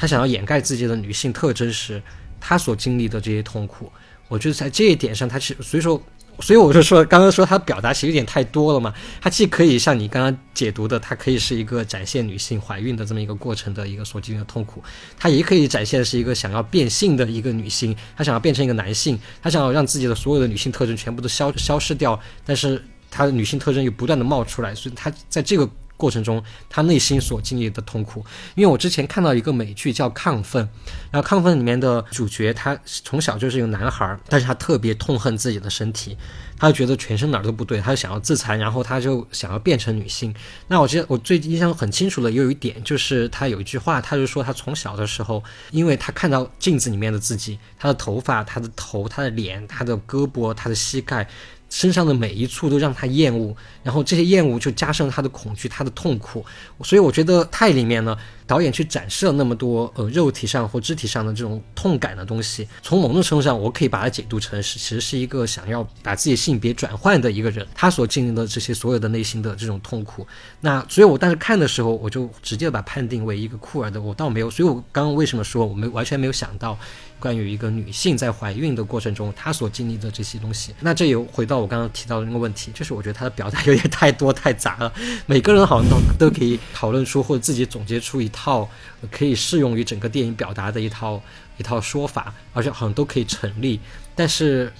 [0.00, 2.02] 她想要掩盖自己的女性特征时，
[2.40, 3.92] 她所经历的这些痛苦。
[4.28, 6.02] 我觉得在这一点上，他其实所以说。
[6.42, 8.94] 所以我就说，刚刚说他表达其实有点太多了嘛。
[9.20, 14.82] 他既可以像你刚刚解读的，它可以是一个展现女性怀孕的这么一个过程的一个所经历的痛苦，
[15.18, 25.68] 它也可以展现是一个想要变性的一个女性，她想要变成一个男性，她想要让自己的所有的女性特征全部都消消失掉，但是她的女性特征又不断的冒出来，所以她在这个
[26.00, 28.24] 过程中他内心所经历的痛苦。
[28.54, 30.64] 因为我之前看到一个美剧叫《亢奋》，
[31.10, 36.16] 然后《亢奋》里面的主角他从小就是一个男孩，但是他特别痛恨自己的身体。
[36.58, 40.34] 他就觉得全身哪儿都不对，他就想要自残，然后他就想要变成女性。
[40.68, 51.26] 那我记得我最印象很清楚的也有一点，就是他有一句话，他就说他从小的时候，因为他看到镜子里面的自己，他的头发、他的头、他的脸、他的胳膊、他的膝盖。
[51.70, 56.44] 身上的每一处都让他厌恶，然后这些厌恶就加深了他的恐惧，他的痛苦。
[56.82, 62.66] 所以我觉得《泰》里面呢，导演去展示了那么多呃肉体上或肢体上的这种痛感的东西。
[62.82, 70.26] 从某种程度上，我可以把它解读成是，其实是一个想要把自己性别转换的一个人，他所经历的这些所有的内心的这种痛苦。
[70.60, 74.50] 那所以，我当时看的时候，我就直接把判定为一个酷儿的，我倒没有。
[74.50, 76.76] 所以我刚刚为什么说我们完全没有想到？
[77.20, 84.92] 关于一个女性在怀孕的过程中，她所经历的这些东西，那这又回到我刚刚提到的那个问题，就是我觉得她的表达有点太多太杂了。
[85.26, 88.68] 每个人好像都都可以讨论出或者自己总结出一套
[89.10, 91.22] 可以适用于整个电影表达的一套
[91.58, 93.78] 一套说法，而且好像都可以成立。
[94.16, 94.72] 但是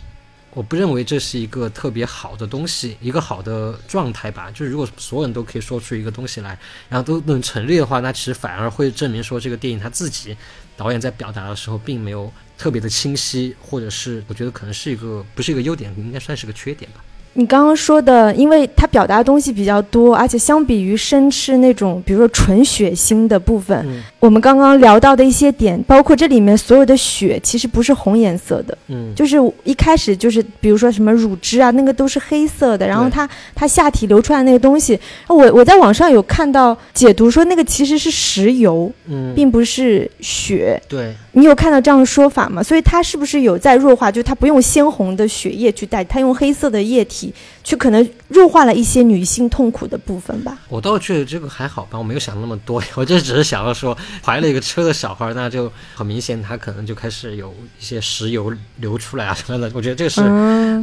[0.52, 4.50] 我不认为这是一个特别好的东西，一个好的状态吧。
[4.50, 6.58] 就是如果所有人都可以说出一个东西来，
[6.88, 10.36] 然后都能成立的话，那其实反而会证明说这个电影它自己。
[10.76, 17.04] 导演在表达的时候，并没有特别的清晰，或者是我觉得可能是一个不是一个优点，应该算是个缺点吧。
[17.40, 23.82] 你刚刚说的，因为它表达的东西比较多，而且相比于生吃那种，比如说纯血腥的部分，
[24.18, 41.14] 我们刚刚聊到的一些点，包括这里面所有的血其实不是红颜色的，嗯，就是一开始就是比如说什么乳汁啊，那个都是黑色的，然后它它下体流出来那个东西，我我在网上有看到解读说那个其实是石油，嗯，并不是血，对。
[41.40, 42.62] 你有看到这样的说法吗？
[42.62, 44.12] 所以它是不是有在弱化？
[44.12, 47.32] 就它不用鲜红的血液去代，它用黑色的液体
[47.70, 50.58] 去可能弱化了一些女性痛苦的部分吧？
[50.68, 59.70] 我倒觉得这个还好吧，我没有想那么多，我就只是想要说怀了一个车的小孩，那就很明显他可能就开始有一些石油流出来啊什么的。
[59.72, 60.20] 我觉得这个是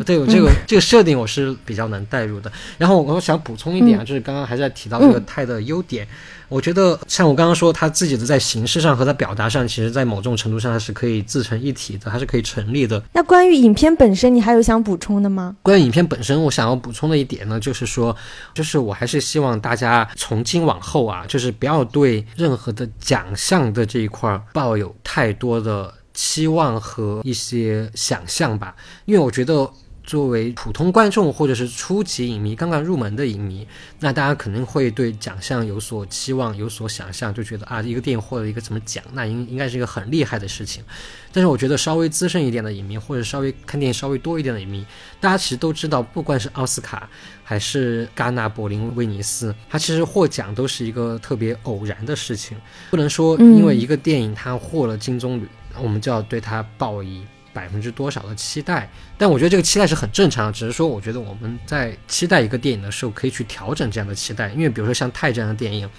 [0.06, 2.50] 对我这个这个设定我是比较能代入的。
[2.78, 6.08] 然后我想补充一点啊，就是刚刚还在提到这个泰的优点。
[6.50, 13.04] 我觉得像我刚刚说，他自己的在形式上和他表达上，其实在某种程度上它是可以自成一体的，它是可以成立的。
[13.12, 15.58] 那关于影片本身，你还有想补充的吗？
[15.62, 18.16] 关于影片本身，我想要补充的一点呢，就是说，
[18.54, 29.72] 就是我还是希望大家从今往后啊，就是不要对任何的奖项的这一块抱有太多的期望和一些想象吧，因为我觉得。
[30.08, 33.68] 作为普通观众或者是初级影迷，刚刚入门的影迷，
[34.00, 40.82] 那大家肯定会对奖项有所期望、有所想象，就觉得啊，一个电影获得一个什么奖，那应应该是一个很厉害的事情。
[41.34, 44.86] 但是我觉得稍微资深一点的影迷，或者稍微看电影稍微多一点的影迷，
[45.20, 47.10] 大家其实都知道，不管是奥斯卡
[47.44, 52.58] 还是戛纳、柏林、威尼斯，它其实获奖都是一个特别偶然的事情，
[52.90, 55.44] 不能说因为一个电影它获了金棕榈，
[55.82, 57.24] 我们就要对它抱以。
[57.58, 58.88] 百分之多少的期待？
[59.18, 64.50] 但我觉得这个期待是很正常的，只是说我觉得我们在期待一个电影的时候，可以去调整这样的期待。
[64.50, 65.90] 因为比如说像《泰》这样的电影，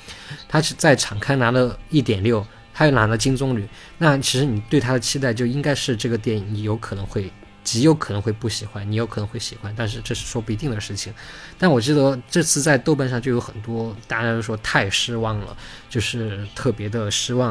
[0.49, 3.67] 它是在场刊拿了一点六，它又拿了金棕榈，
[3.99, 7.29] 那其实你对它的期待就应该是这个电影你有可能会
[7.69, 11.13] 极有可能会不喜欢，你有可能会喜欢，但是这是说不一定的事情。
[11.59, 15.55] 但我记得这次在豆瓣上就有很多大家都说太失望了。
[15.91, 17.51] 就是特别的失望，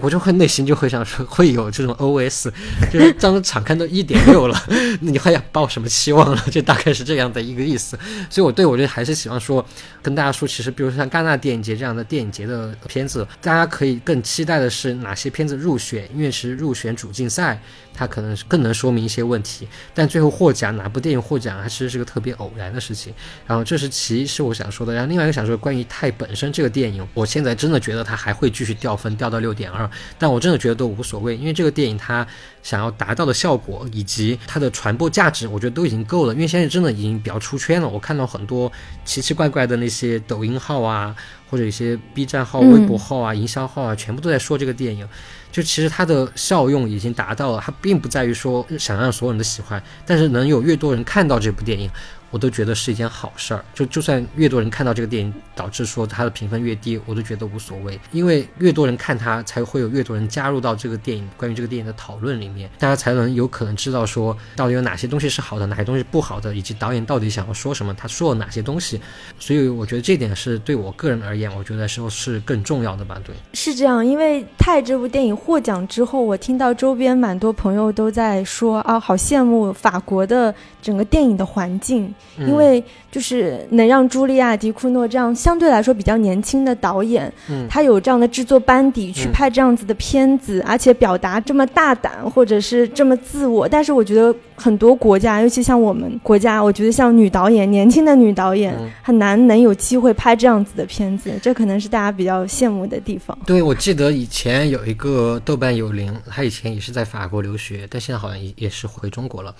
[0.00, 2.48] 我就会内心就会想说，会有这种 OS，
[2.92, 4.56] 就是当场看到一点六了，
[5.02, 6.40] 你还要抱什么期望了？
[6.48, 7.98] 就大概是这样的一个意思。
[8.30, 9.66] 所以，我对我觉得还是喜欢说，
[10.00, 17.60] 跟大家说，其实比如说像戛纳电影节这样的电影节的片子，大家可以更期待的是哪些片子入选，因为其实入选主竞赛，
[17.92, 19.51] 它可能更能说明一些问题。
[19.92, 23.12] 但最后获奖，哪部电影获奖，它其实是个特别偶然的事情。
[23.44, 27.72] 然后这是其一是我想说的，然后另外一个想说关于泰本身这个电影，我现在真。
[27.72, 32.26] 的觉得它还会继续掉分，掉到六点二，但我真的觉得都无所谓，因为这个电影它
[32.62, 36.34] 想要达到的效果以及它的传播价值，我觉得都已经够了。
[36.34, 38.70] 因为现在真的已经比较出圈了，我看到很多
[39.06, 41.16] 奇奇怪怪的那些抖音号啊，
[41.48, 45.08] 或者一些 B 站号、微博号啊、营销号啊，全部都在说这个电影。
[45.52, 51.88] 就其实它的效用已经达到了，它并不在于说想让所有人都喜欢，但是能有越多人看到这部电影。
[52.32, 68.98] 我都觉得是一件好事儿，就就算越多人看到这个电影，导致说它的评分越低，我都觉得无所谓，因为越多人看它，才会有越多人加入到这个电影关于这个电影的讨论里面，大家才能有可能知道说到底有哪些东西是好的，哪些东西不好的，以及导演到底想要说什么，他说了哪些东西。
[69.38, 73.20] 所以我觉得这点是对我个人而言，我觉得说是更重要的吧。
[73.22, 82.14] 对，是这样，因为《泰》这部电影获奖之后，我听到周边蛮多朋友都在说啊，好羡慕法国的整个电影的环境。
[82.38, 93.68] 因为就是能让茱莉亚·迪库诺这样相对来说比较年轻的导演，嗯他有这样的制作班底去嗯拍这样子的片子，而且表达这么大胆或者是这么自我。
[93.68, 103.38] 但是我觉得很多国家，尤其像我们国家，我觉得像女导演，年轻的女导演嗯很难能有机会拍这样子的片子，这可能是大家比较羡慕的地方。
[103.44, 109.54] 对，我记得以前有一个豆瓣有灵，他以前也是在法国留学，但现在好像也也是回中国了。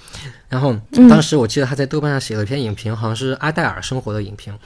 [0.49, 4.57] 然后嗯当时我记得他在豆瓣上写了一篇影评，好像是阿黛尔生活的影评。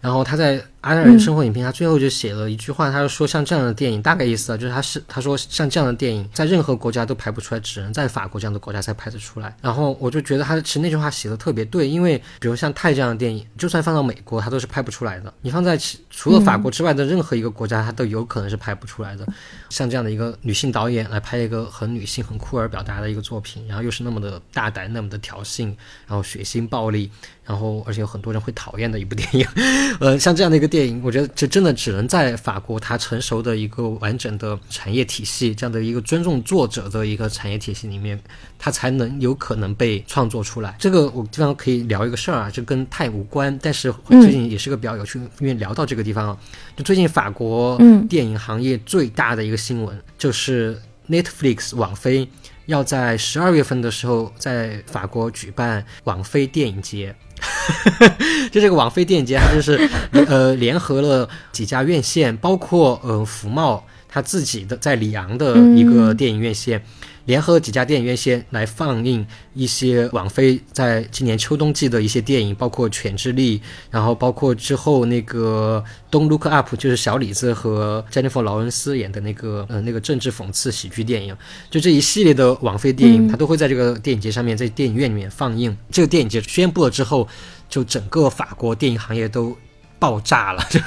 [0.00, 9.56] 然后他在阿黛尔生活影评，他最后就写了一句话，他就说像这样的电影，大概意思啊，就是他是他说像这样的电影，在任何国家都拍不出来，只能在法国这样的国家才拍得出来。
[9.62, 15.32] 然后我就觉得他其实那句话写的特别对，因为比如像泰这样的电影，就算放到美国，它都是拍不出来的。
[15.40, 19.26] 你放在其除了法国之外的任何一个国家，它都有可能是拍不出来的。
[19.70, 25.66] 像这样的一个女性导演来拍一个很女性、很酷儿表达的一个作品，然后又是那么的大胆、那么的挑衅，
[26.06, 27.10] 然后血腥暴力，
[27.42, 29.46] 然后而且有很多人会讨厌的一部电影。
[29.98, 38.20] 呃，像这样的一个电影，我觉得这真的只能在法国它成熟的一个完整的产业体系，这样的一个尊重作者的一个产业体系里面，
[38.58, 40.74] 它才能有可能被创作出来。
[40.80, 46.36] 这个我地方可以聊一个事儿啊，这跟泰无关，但是最近也是个比较有趣，因为聊到这个地方啊，
[46.76, 50.76] 就最近法国嗯电影行业最大的一个新闻，就是
[51.08, 52.28] Netflix 网飞
[52.66, 57.14] 要在十二月份的时候在法国举办网飞电影节。
[58.52, 59.88] 就这个网费电影节，它就是
[60.28, 63.84] 呃联合了几家院线，包括呃福茂
[64.14, 66.80] 它自己的在里昂的一个电影院线，
[67.24, 73.58] 联合几家电影院线来放映一些网飞在今年秋冬季的一些电影，包括《犬之力》，
[73.90, 75.82] 然后包括之后那个
[76.16, 81.36] 《Don't Look Up》，就是小李子和 Jennifer ·劳伦斯演的那个呃那个政治讽刺喜剧电影，
[81.68, 85.76] 就这一系列的网飞电影，他都会在这个电影节上面，在电影院里面放映。
[85.90, 87.26] 这个电影节宣布了之后，
[87.68, 89.56] 就整个法国电影行业都。
[89.98, 90.78] 爆炸了， 就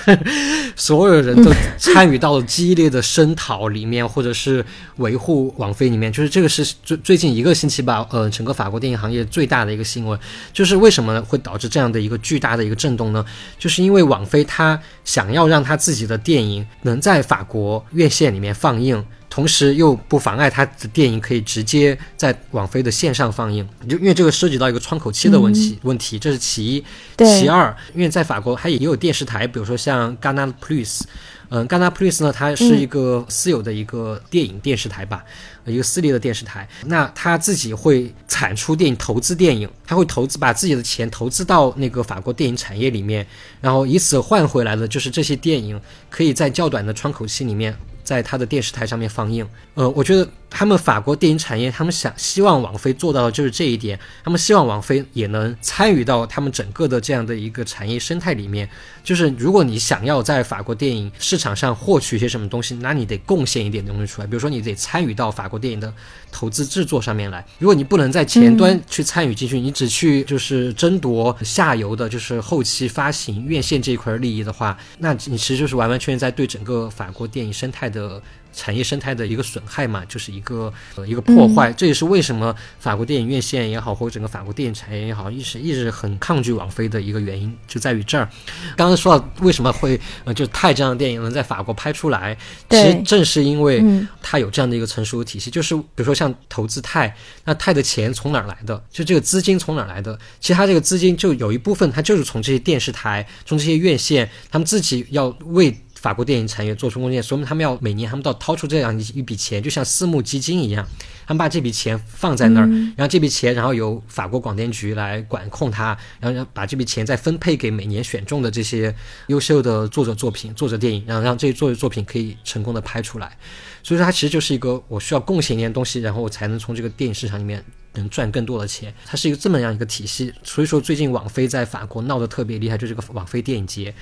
[0.76, 4.64] 所有人都参与到了激烈的声讨里面，或者是
[4.97, 10.20] 维护网飞里面，就是这个是最最近一个星期吧，呃，整个法国电影行业最大的一个新闻，
[10.53, 13.26] 就是为什么会导致这样的一个巨大的一个震动呢？
[13.58, 19.03] 就是因为网飞它想要让它自己的电影能在法国院线里面放映。
[19.38, 26.83] 同时又不妨碍他的电影可以直接在网飞的线上放映，就因为这个涉及到一个窗口期的问题，问题这是其一。
[27.15, 31.01] 对其二，因为在法国它也有电视台，比如说像 Ghana Plus，
[31.49, 35.23] 嗯，Ghana Plus 呢，它是一个私有的一个电影电视台吧，
[35.67, 36.67] 一个私立的电视台。
[36.88, 43.23] 那他自己会产出电影，投资电影，他会投资把自己的钱投资到那个法国电影产业里面，
[43.61, 45.79] 然后以此换回来的就是这些电影
[46.09, 47.77] 可以在较短的窗口期里面。
[48.08, 58.68] 在他的电视台上面放映，呃，我觉得他们法国电影产业，他们想希望王菲做到的就是这一点，他们希望王菲也能参与到他们整个的这样的一个产业生态里面。
[59.04, 65.93] 就是如果你想要在法国电影市场上获取一些什么东西，那你得贡献一点东西出来，比如说你得参与到法国电影的
[66.32, 67.45] 投资制作上面来。
[67.60, 78.22] 如果你不能在前端去参与进去，你只去就是争夺下游的，就是后期发行院线这一块利益的话，那你其实就是完完全全在对整个法国电影生态的。
[78.58, 81.72] 的产业生态的一个损害嘛，就是一个呃一个破坏。
[81.74, 88.28] 这也是为什么法国电影院线也好，或者整个法国电影产业也好，一直一直很抗拒网飞的一个原因，就在于这儿。
[88.76, 92.38] 刚刚说到为什么会呃，就泰这样的电影能在法国拍出来，
[92.70, 93.84] 其实正是因为
[94.22, 95.51] 它有这样的一个成熟的体系。
[95.51, 98.82] 就是比如说像投资泰，那泰的钱从哪儿来的？
[98.89, 100.18] 就这个资金从哪儿来的？
[100.39, 105.76] 其实它这个资金就有一部分，它就是从这些电视台、从这些院线，他们自己要为。
[106.00, 110.88] 法国电影产业做出贡献，说明他们要每年他们都要掏出这样一笔钱，就像私募基金一样，
[111.26, 118.95] 他们把这笔钱放在那儿，然后这笔钱然后由法国广电局来管控它，然后把这笔钱再分配给每年选中的这些
[119.28, 123.36] 优秀的作者作品、作者电影，然后让这些作者作品可以成功的拍出来。
[123.82, 128.93] 所以说，它其实就是一个我需要贡献一点东西，然后我才能从这个电影市场里面能赚更多的钱。
[129.06, 130.34] 它是一个这么样一个体系。
[130.43, 133.93] 所以说，最近网飞在法国闹得特别厉害，就这个网飞电影节。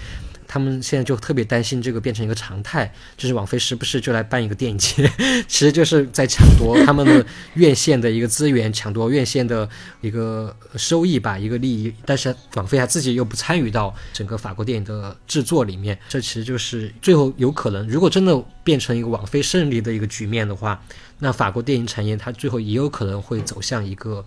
[0.48, 5.10] 他们现在就特别担心这个变成一个常态，就是网飞时不时就来办一个电影节，
[5.48, 7.26] 其实就是在抢夺他们的
[7.56, 9.68] 院线的一个资源，抢夺院线的
[10.02, 11.94] 一个收益吧，一个利益。
[12.06, 20.82] 但是网飞他自己又不参与到整个法国电影的制作里面，这其实就是最后有可能，如果真的变成一个网飞胜利的一个局面的话，
[21.20, 24.24] 那法国电影产业它最后也有可能会走向一个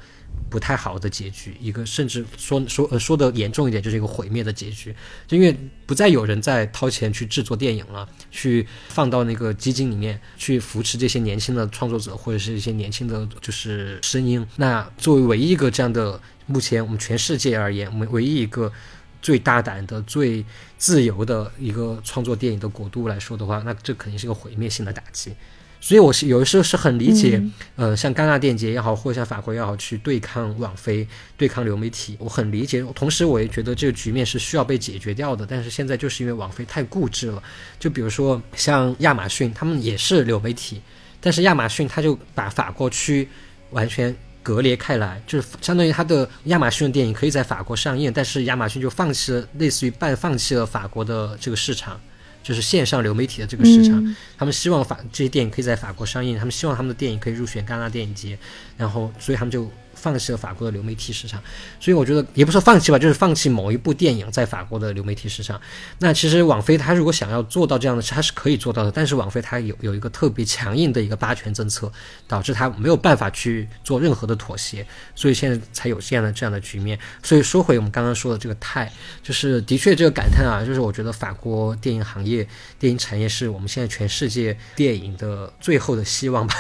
[0.51, 4.95] 不太好的结局，一个甚至说说呃说的严重一点，就是一个毁灭的结局。
[5.27, 14.47] 就因为不再有人在掏钱去制作电影了，去放到那个基金里面去扶持这些年轻的创作者或者是一些年轻的就是声音。
[14.57, 18.73] 那作为唯一一个这样的，目前我们全世界而言，我们唯一一个
[19.21, 20.45] 最大胆的、最
[20.77, 25.33] 自由的一个创作电影的国度来说的话，那这肯定是个毁灭性的打击。
[25.81, 27.41] 所以，我是有的时候是很理解，
[27.77, 31.07] 呃，像戛纳电影节也好，或者像法国也好，去对抗网飞、
[31.37, 32.85] 对抗流媒体，我很理解。
[32.97, 35.47] 同时，我也觉得这个局面是需要被解决掉的。
[35.49, 37.41] 但是现在就是因为网飞太固执了，
[37.79, 40.83] 就比如说像亚马逊，他们也是流媒体，
[41.21, 43.29] 但是亚马逊他就把法国区
[43.71, 52.01] 完全隔离开来，就是相当于他的亚马逊的电影可以在法国上映，但是亚马逊就放弃了，类似于半放弃了法国的这个市场。
[52.49, 58.39] 就是线上流媒体的这个市场，他们希望法这些电影可以在法国上映，他们希望他们的电影可以入选戛纳电影节，
[58.79, 59.71] 然后所以他们就。
[59.99, 61.43] 放弃了法国的流媒体市场，
[61.81, 65.61] 所以我觉得也不说放弃吧，就是放弃某一部电影在法国的流媒体市场。
[65.99, 68.93] 那其实网飞它如果想要做到这样的，它是可以做到的。
[68.93, 71.91] 但是网飞它有有一个特别强硬的一个霸权政策，
[72.29, 74.87] 导致它没有办法去做任何的妥协，
[75.17, 76.97] 所以现在才有这样的这样的局面。
[77.23, 78.93] 所以说回我们刚刚说的这个泰，
[79.23, 82.47] 就是的确这个感叹啊，就是我觉得法国电影行业、
[82.79, 86.55] 电影产业是我们现在全世界电影的最后的希望吧。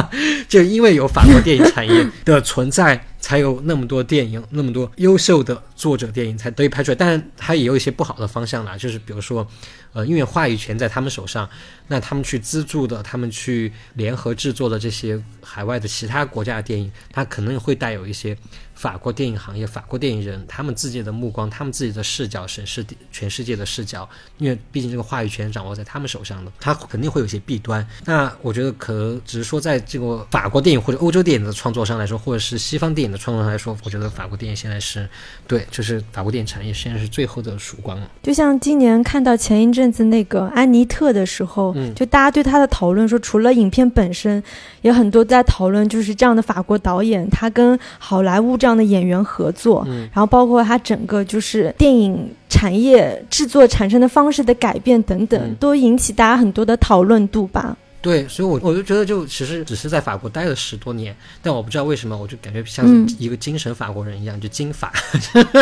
[0.48, 2.81] 就因为有法国电影产业的存在。
[2.82, 9.46] 在才有那么多电影，那么多优秀的作者电影才得以拍出来，但是它也有一些不好的方向啦，就是比如说，
[9.94, 11.48] 呃，因为话语权在他们手上，
[11.86, 18.36] 那他们去资助的，他们去联合制作的这些海外的其他国家的电影，它可能会带有一些。
[18.74, 24.08] 法国电影行业，法国电影人，他们自己的目光，他们自己的视角，审视全世界的视角，
[24.38, 27.86] 因为毕竟这个话语权掌握在他们手上的，他肯定会有一些弊端。
[28.06, 35.08] 那我觉得，可能只是说，在这个法国电影或者欧洲电影的创作上来说，或者是西方电影的创作上来说，我觉得法国电影现在是
[35.46, 38.10] 对，就是法国电影产业现在是最后的曙光了。
[38.20, 44.42] 就像今年看到前一阵子那个安妮特的时候，嗯，就大家对他的讨论说，除了影片本身，
[44.80, 48.72] 也很多在讨论，就是这样的法国导演，他跟好莱坞这样。
[48.72, 57.76] 的演员合作，然后包括他整个就是电影产业制作产生的方式的改变等等，都引起大家很多的讨论度吧。
[58.02, 62.84] 对，所以，我我就觉得，就其实只是在法国待了十多年，但我不知道为什么，我就感觉像
[63.16, 64.92] 一个精神法国人一样，就精法，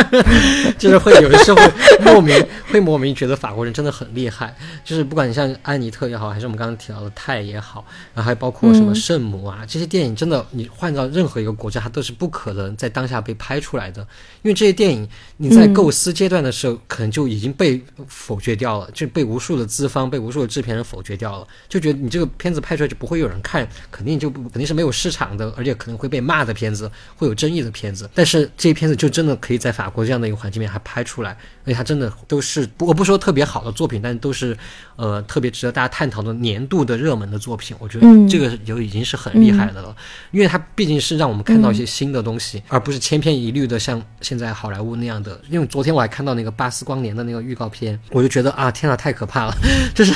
[0.75, 1.61] 就是会有的时候
[2.03, 2.35] 莫名
[2.71, 4.55] 会莫名觉得法国人真的很厉害。
[4.83, 7.85] 就是不管你像安妮特也好，还是我们刚刚提到的泰也好，
[8.15, 14.01] 然后还包括什么圣母啊这些电影，真的你换到任何一个国家，它都是不可能在当下被拍出来的，
[14.41, 22.30] 因为这些电影你在构思阶段的时候，可能就已经被否决掉了，就被无数的资方、被无数的制片人否决掉了，就觉得你这个。
[22.37, 28.09] 片子拍出来就不会有人看，肯定就不肯定是没有市场的，而且可能会被骂的片子，会有争议的片子。
[28.13, 31.31] 但是这些片子就真的可以在法国这样的一个环境里面还拍出来，
[31.63, 34.57] 而且它真的都是我不说特别好的作品，但都是
[34.95, 37.75] 呃特别值得大家探讨的年度的热门的作品。
[37.79, 39.95] 我觉得这个就已经是很厉害的了，
[40.31, 45.39] 因为它毕竟是让我们看到一些新的东西，而不是千篇一律的像现在好莱坞那样的。
[45.49, 49.55] 因为昨天我还看到那个巴斯光年的那个预告片，我就觉得啊，天呐，太可怕了，
[49.93, 50.13] 就是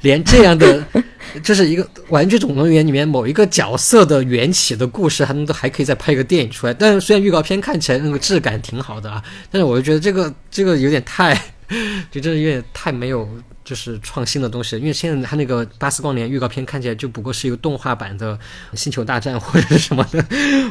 [0.00, 0.84] 连这样的。
[1.42, 6.74] 这是一个《玩具总动员》里面某一个角色的缘起的故事，他们都还可以再拍一个电影出来。
[6.74, 11.34] 但是虽然预告片看起来那个质感挺好的啊，但是我就觉得这个 这个有点太，
[12.10, 13.28] 就真的有点太没有
[13.64, 14.76] 就是创新的东西。
[14.76, 18.36] 因为现在他那个《巴斯光年》预告片看起来就不过是一个动画版的
[18.74, 20.24] 《星球大战》或者是什么的，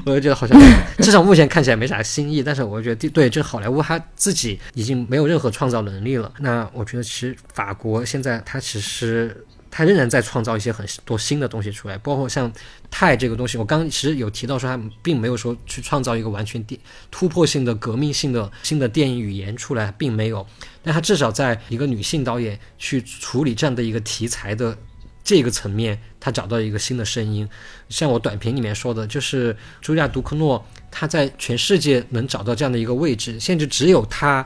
[0.05, 0.59] 我就觉得好像
[0.99, 2.43] 至少目前看起来没啥新意。
[2.43, 6.31] 但是我觉得对，就好莱坞他自己已经没有任何创造能力了。
[6.39, 9.45] 那我觉得其实法国现在他其实。
[9.71, 12.51] 他仍然在创造一些很多新的东西出来，包括像
[12.91, 20.45] 泰这个东西，我刚其实有提到说，他并没有说去创造一个完全电突破性的、革命性的新的电影语言出来，并没有。
[20.83, 24.77] 但他至少在一个女性导演去处理这样的一个题材的
[25.23, 27.47] 这个层面，他找到一个新的声音。
[27.87, 30.61] 像我短评里面说的，就是茱莉亚·杜克诺，
[30.91, 34.45] 他在全世界能找到这样的一个位置，现在只有他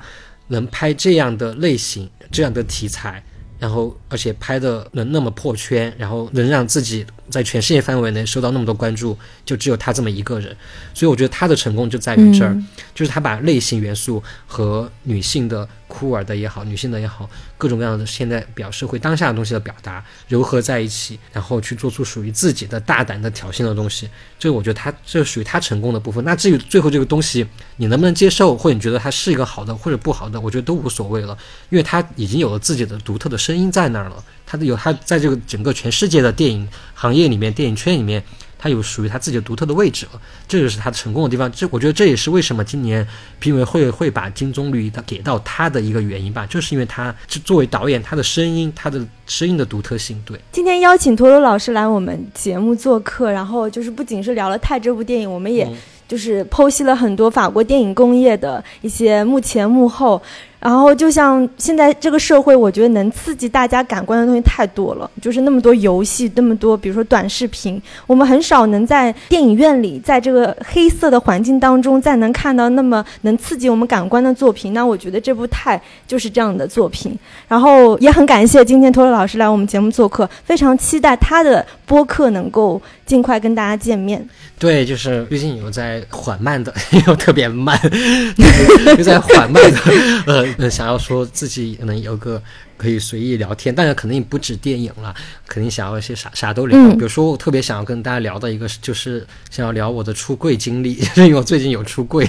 [0.49, 3.23] 能拍这样的类型、这样的题材。
[3.59, 10.55] 然后，而且拍的能那么破圈，然后能让自己在全世界范围内受到那么多关注，就只有他这么一个人。
[10.93, 12.55] 所以我觉得他的成功就在于这儿，
[12.93, 15.67] 就是他把类型元素和女性的。
[15.95, 26.21] 酷儿的也好，女性的也好，各种各样的现在表社会当下的东西的表达糅合在一起，然后去做出属于自己的大胆的挑衅的东西，这个我觉得他这属于他成功的部分。
[26.25, 31.37] 那至于最后这个东西你能不能接受，或者你觉得它是一个好的或者不好的，我觉得都无所谓了，
[31.69, 38.21] 因为他已经有了自己的独特的声音在那儿了，他有他在这个整个全世界的电影行业里面，电影圈里面。
[38.65, 41.51] 他有属于他自己的独特的位置了，这就是他成功的地方。
[41.51, 43.07] 这我觉得这也是为什么今年
[43.37, 50.19] 评委会会把金棕榈的给到他的一个原因吧，就是因为他是作为导演，他的声音，他的声音的独特性。
[50.25, 55.71] 对，今天邀请陀螺老师来我们节目做客，然后就是不仅是聊了《泰》这部电影，我们也
[56.07, 60.19] 就是剖析了很多法国电影工业的一些幕前幕后。
[60.59, 74.73] 然后，就像现在这个社会，我觉得能刺激大家感官的东西太多了，就是那么多游戏，那么多，比如说短视频，我们很少能在电影院里，在这个黑色的环境当中，再能看到那么能刺激我们感官的作品。
[74.73, 75.77] 那我觉得这部《泰》
[76.07, 77.15] 就是这样的作品。
[77.47, 84.27] 然后也很感谢今天托罗老师来我们节目做客，非常期待他的播客能够尽快跟大家见面。
[84.57, 86.73] 对，就是最近有在缓慢的，
[87.05, 87.77] 又特别慢，
[88.97, 89.79] 又在缓慢的，
[90.25, 92.41] 呃，想要说自己能有个。
[92.77, 95.13] 可以随意聊天，当然肯定不止电影了，
[95.47, 96.77] 肯定想要一些啥啥都聊。
[96.91, 102.27] 比如说，我特别想要跟大家聊的一个，就是想要聊我的出柜经历， 因为我最近有出柜，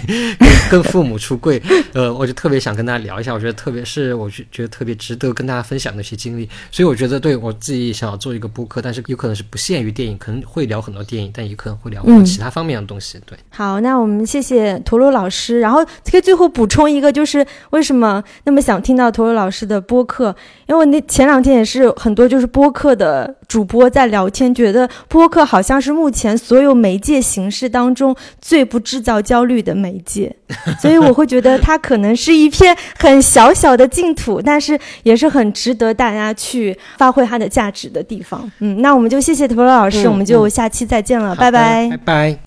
[0.70, 1.61] 跟父母出柜，
[1.92, 3.32] 呃，我就特别想跟大家聊一下。
[3.34, 13.20] 我觉得特别是我觉觉得特别值得跟大家分享的一些经历，所以我觉得对我自己想要做一个播客，但是有可能是不限于电影，可能会聊很多电影，但也可能会聊很多其他方面的东西。
[13.26, 20.36] 对，好，那我们谢谢陀螺老师，然后可以最后补充一个，就是为什么那么想听到陀螺老师的播客？
[20.66, 30.34] 因为那前两天也是很多就是播客的主播在聊天，觉得播客好像是目前所有媒介形式当中最不制造焦虑的媒介，
[30.80, 38.51] 所以我会觉得它可能是一片很小小的净土，但是也是很值得大家去发挥它的价值的地方。
[38.61, 42.39] 嗯，那我们就谢谢陀螺老师，我们就下期再见了，拜拜，拜拜。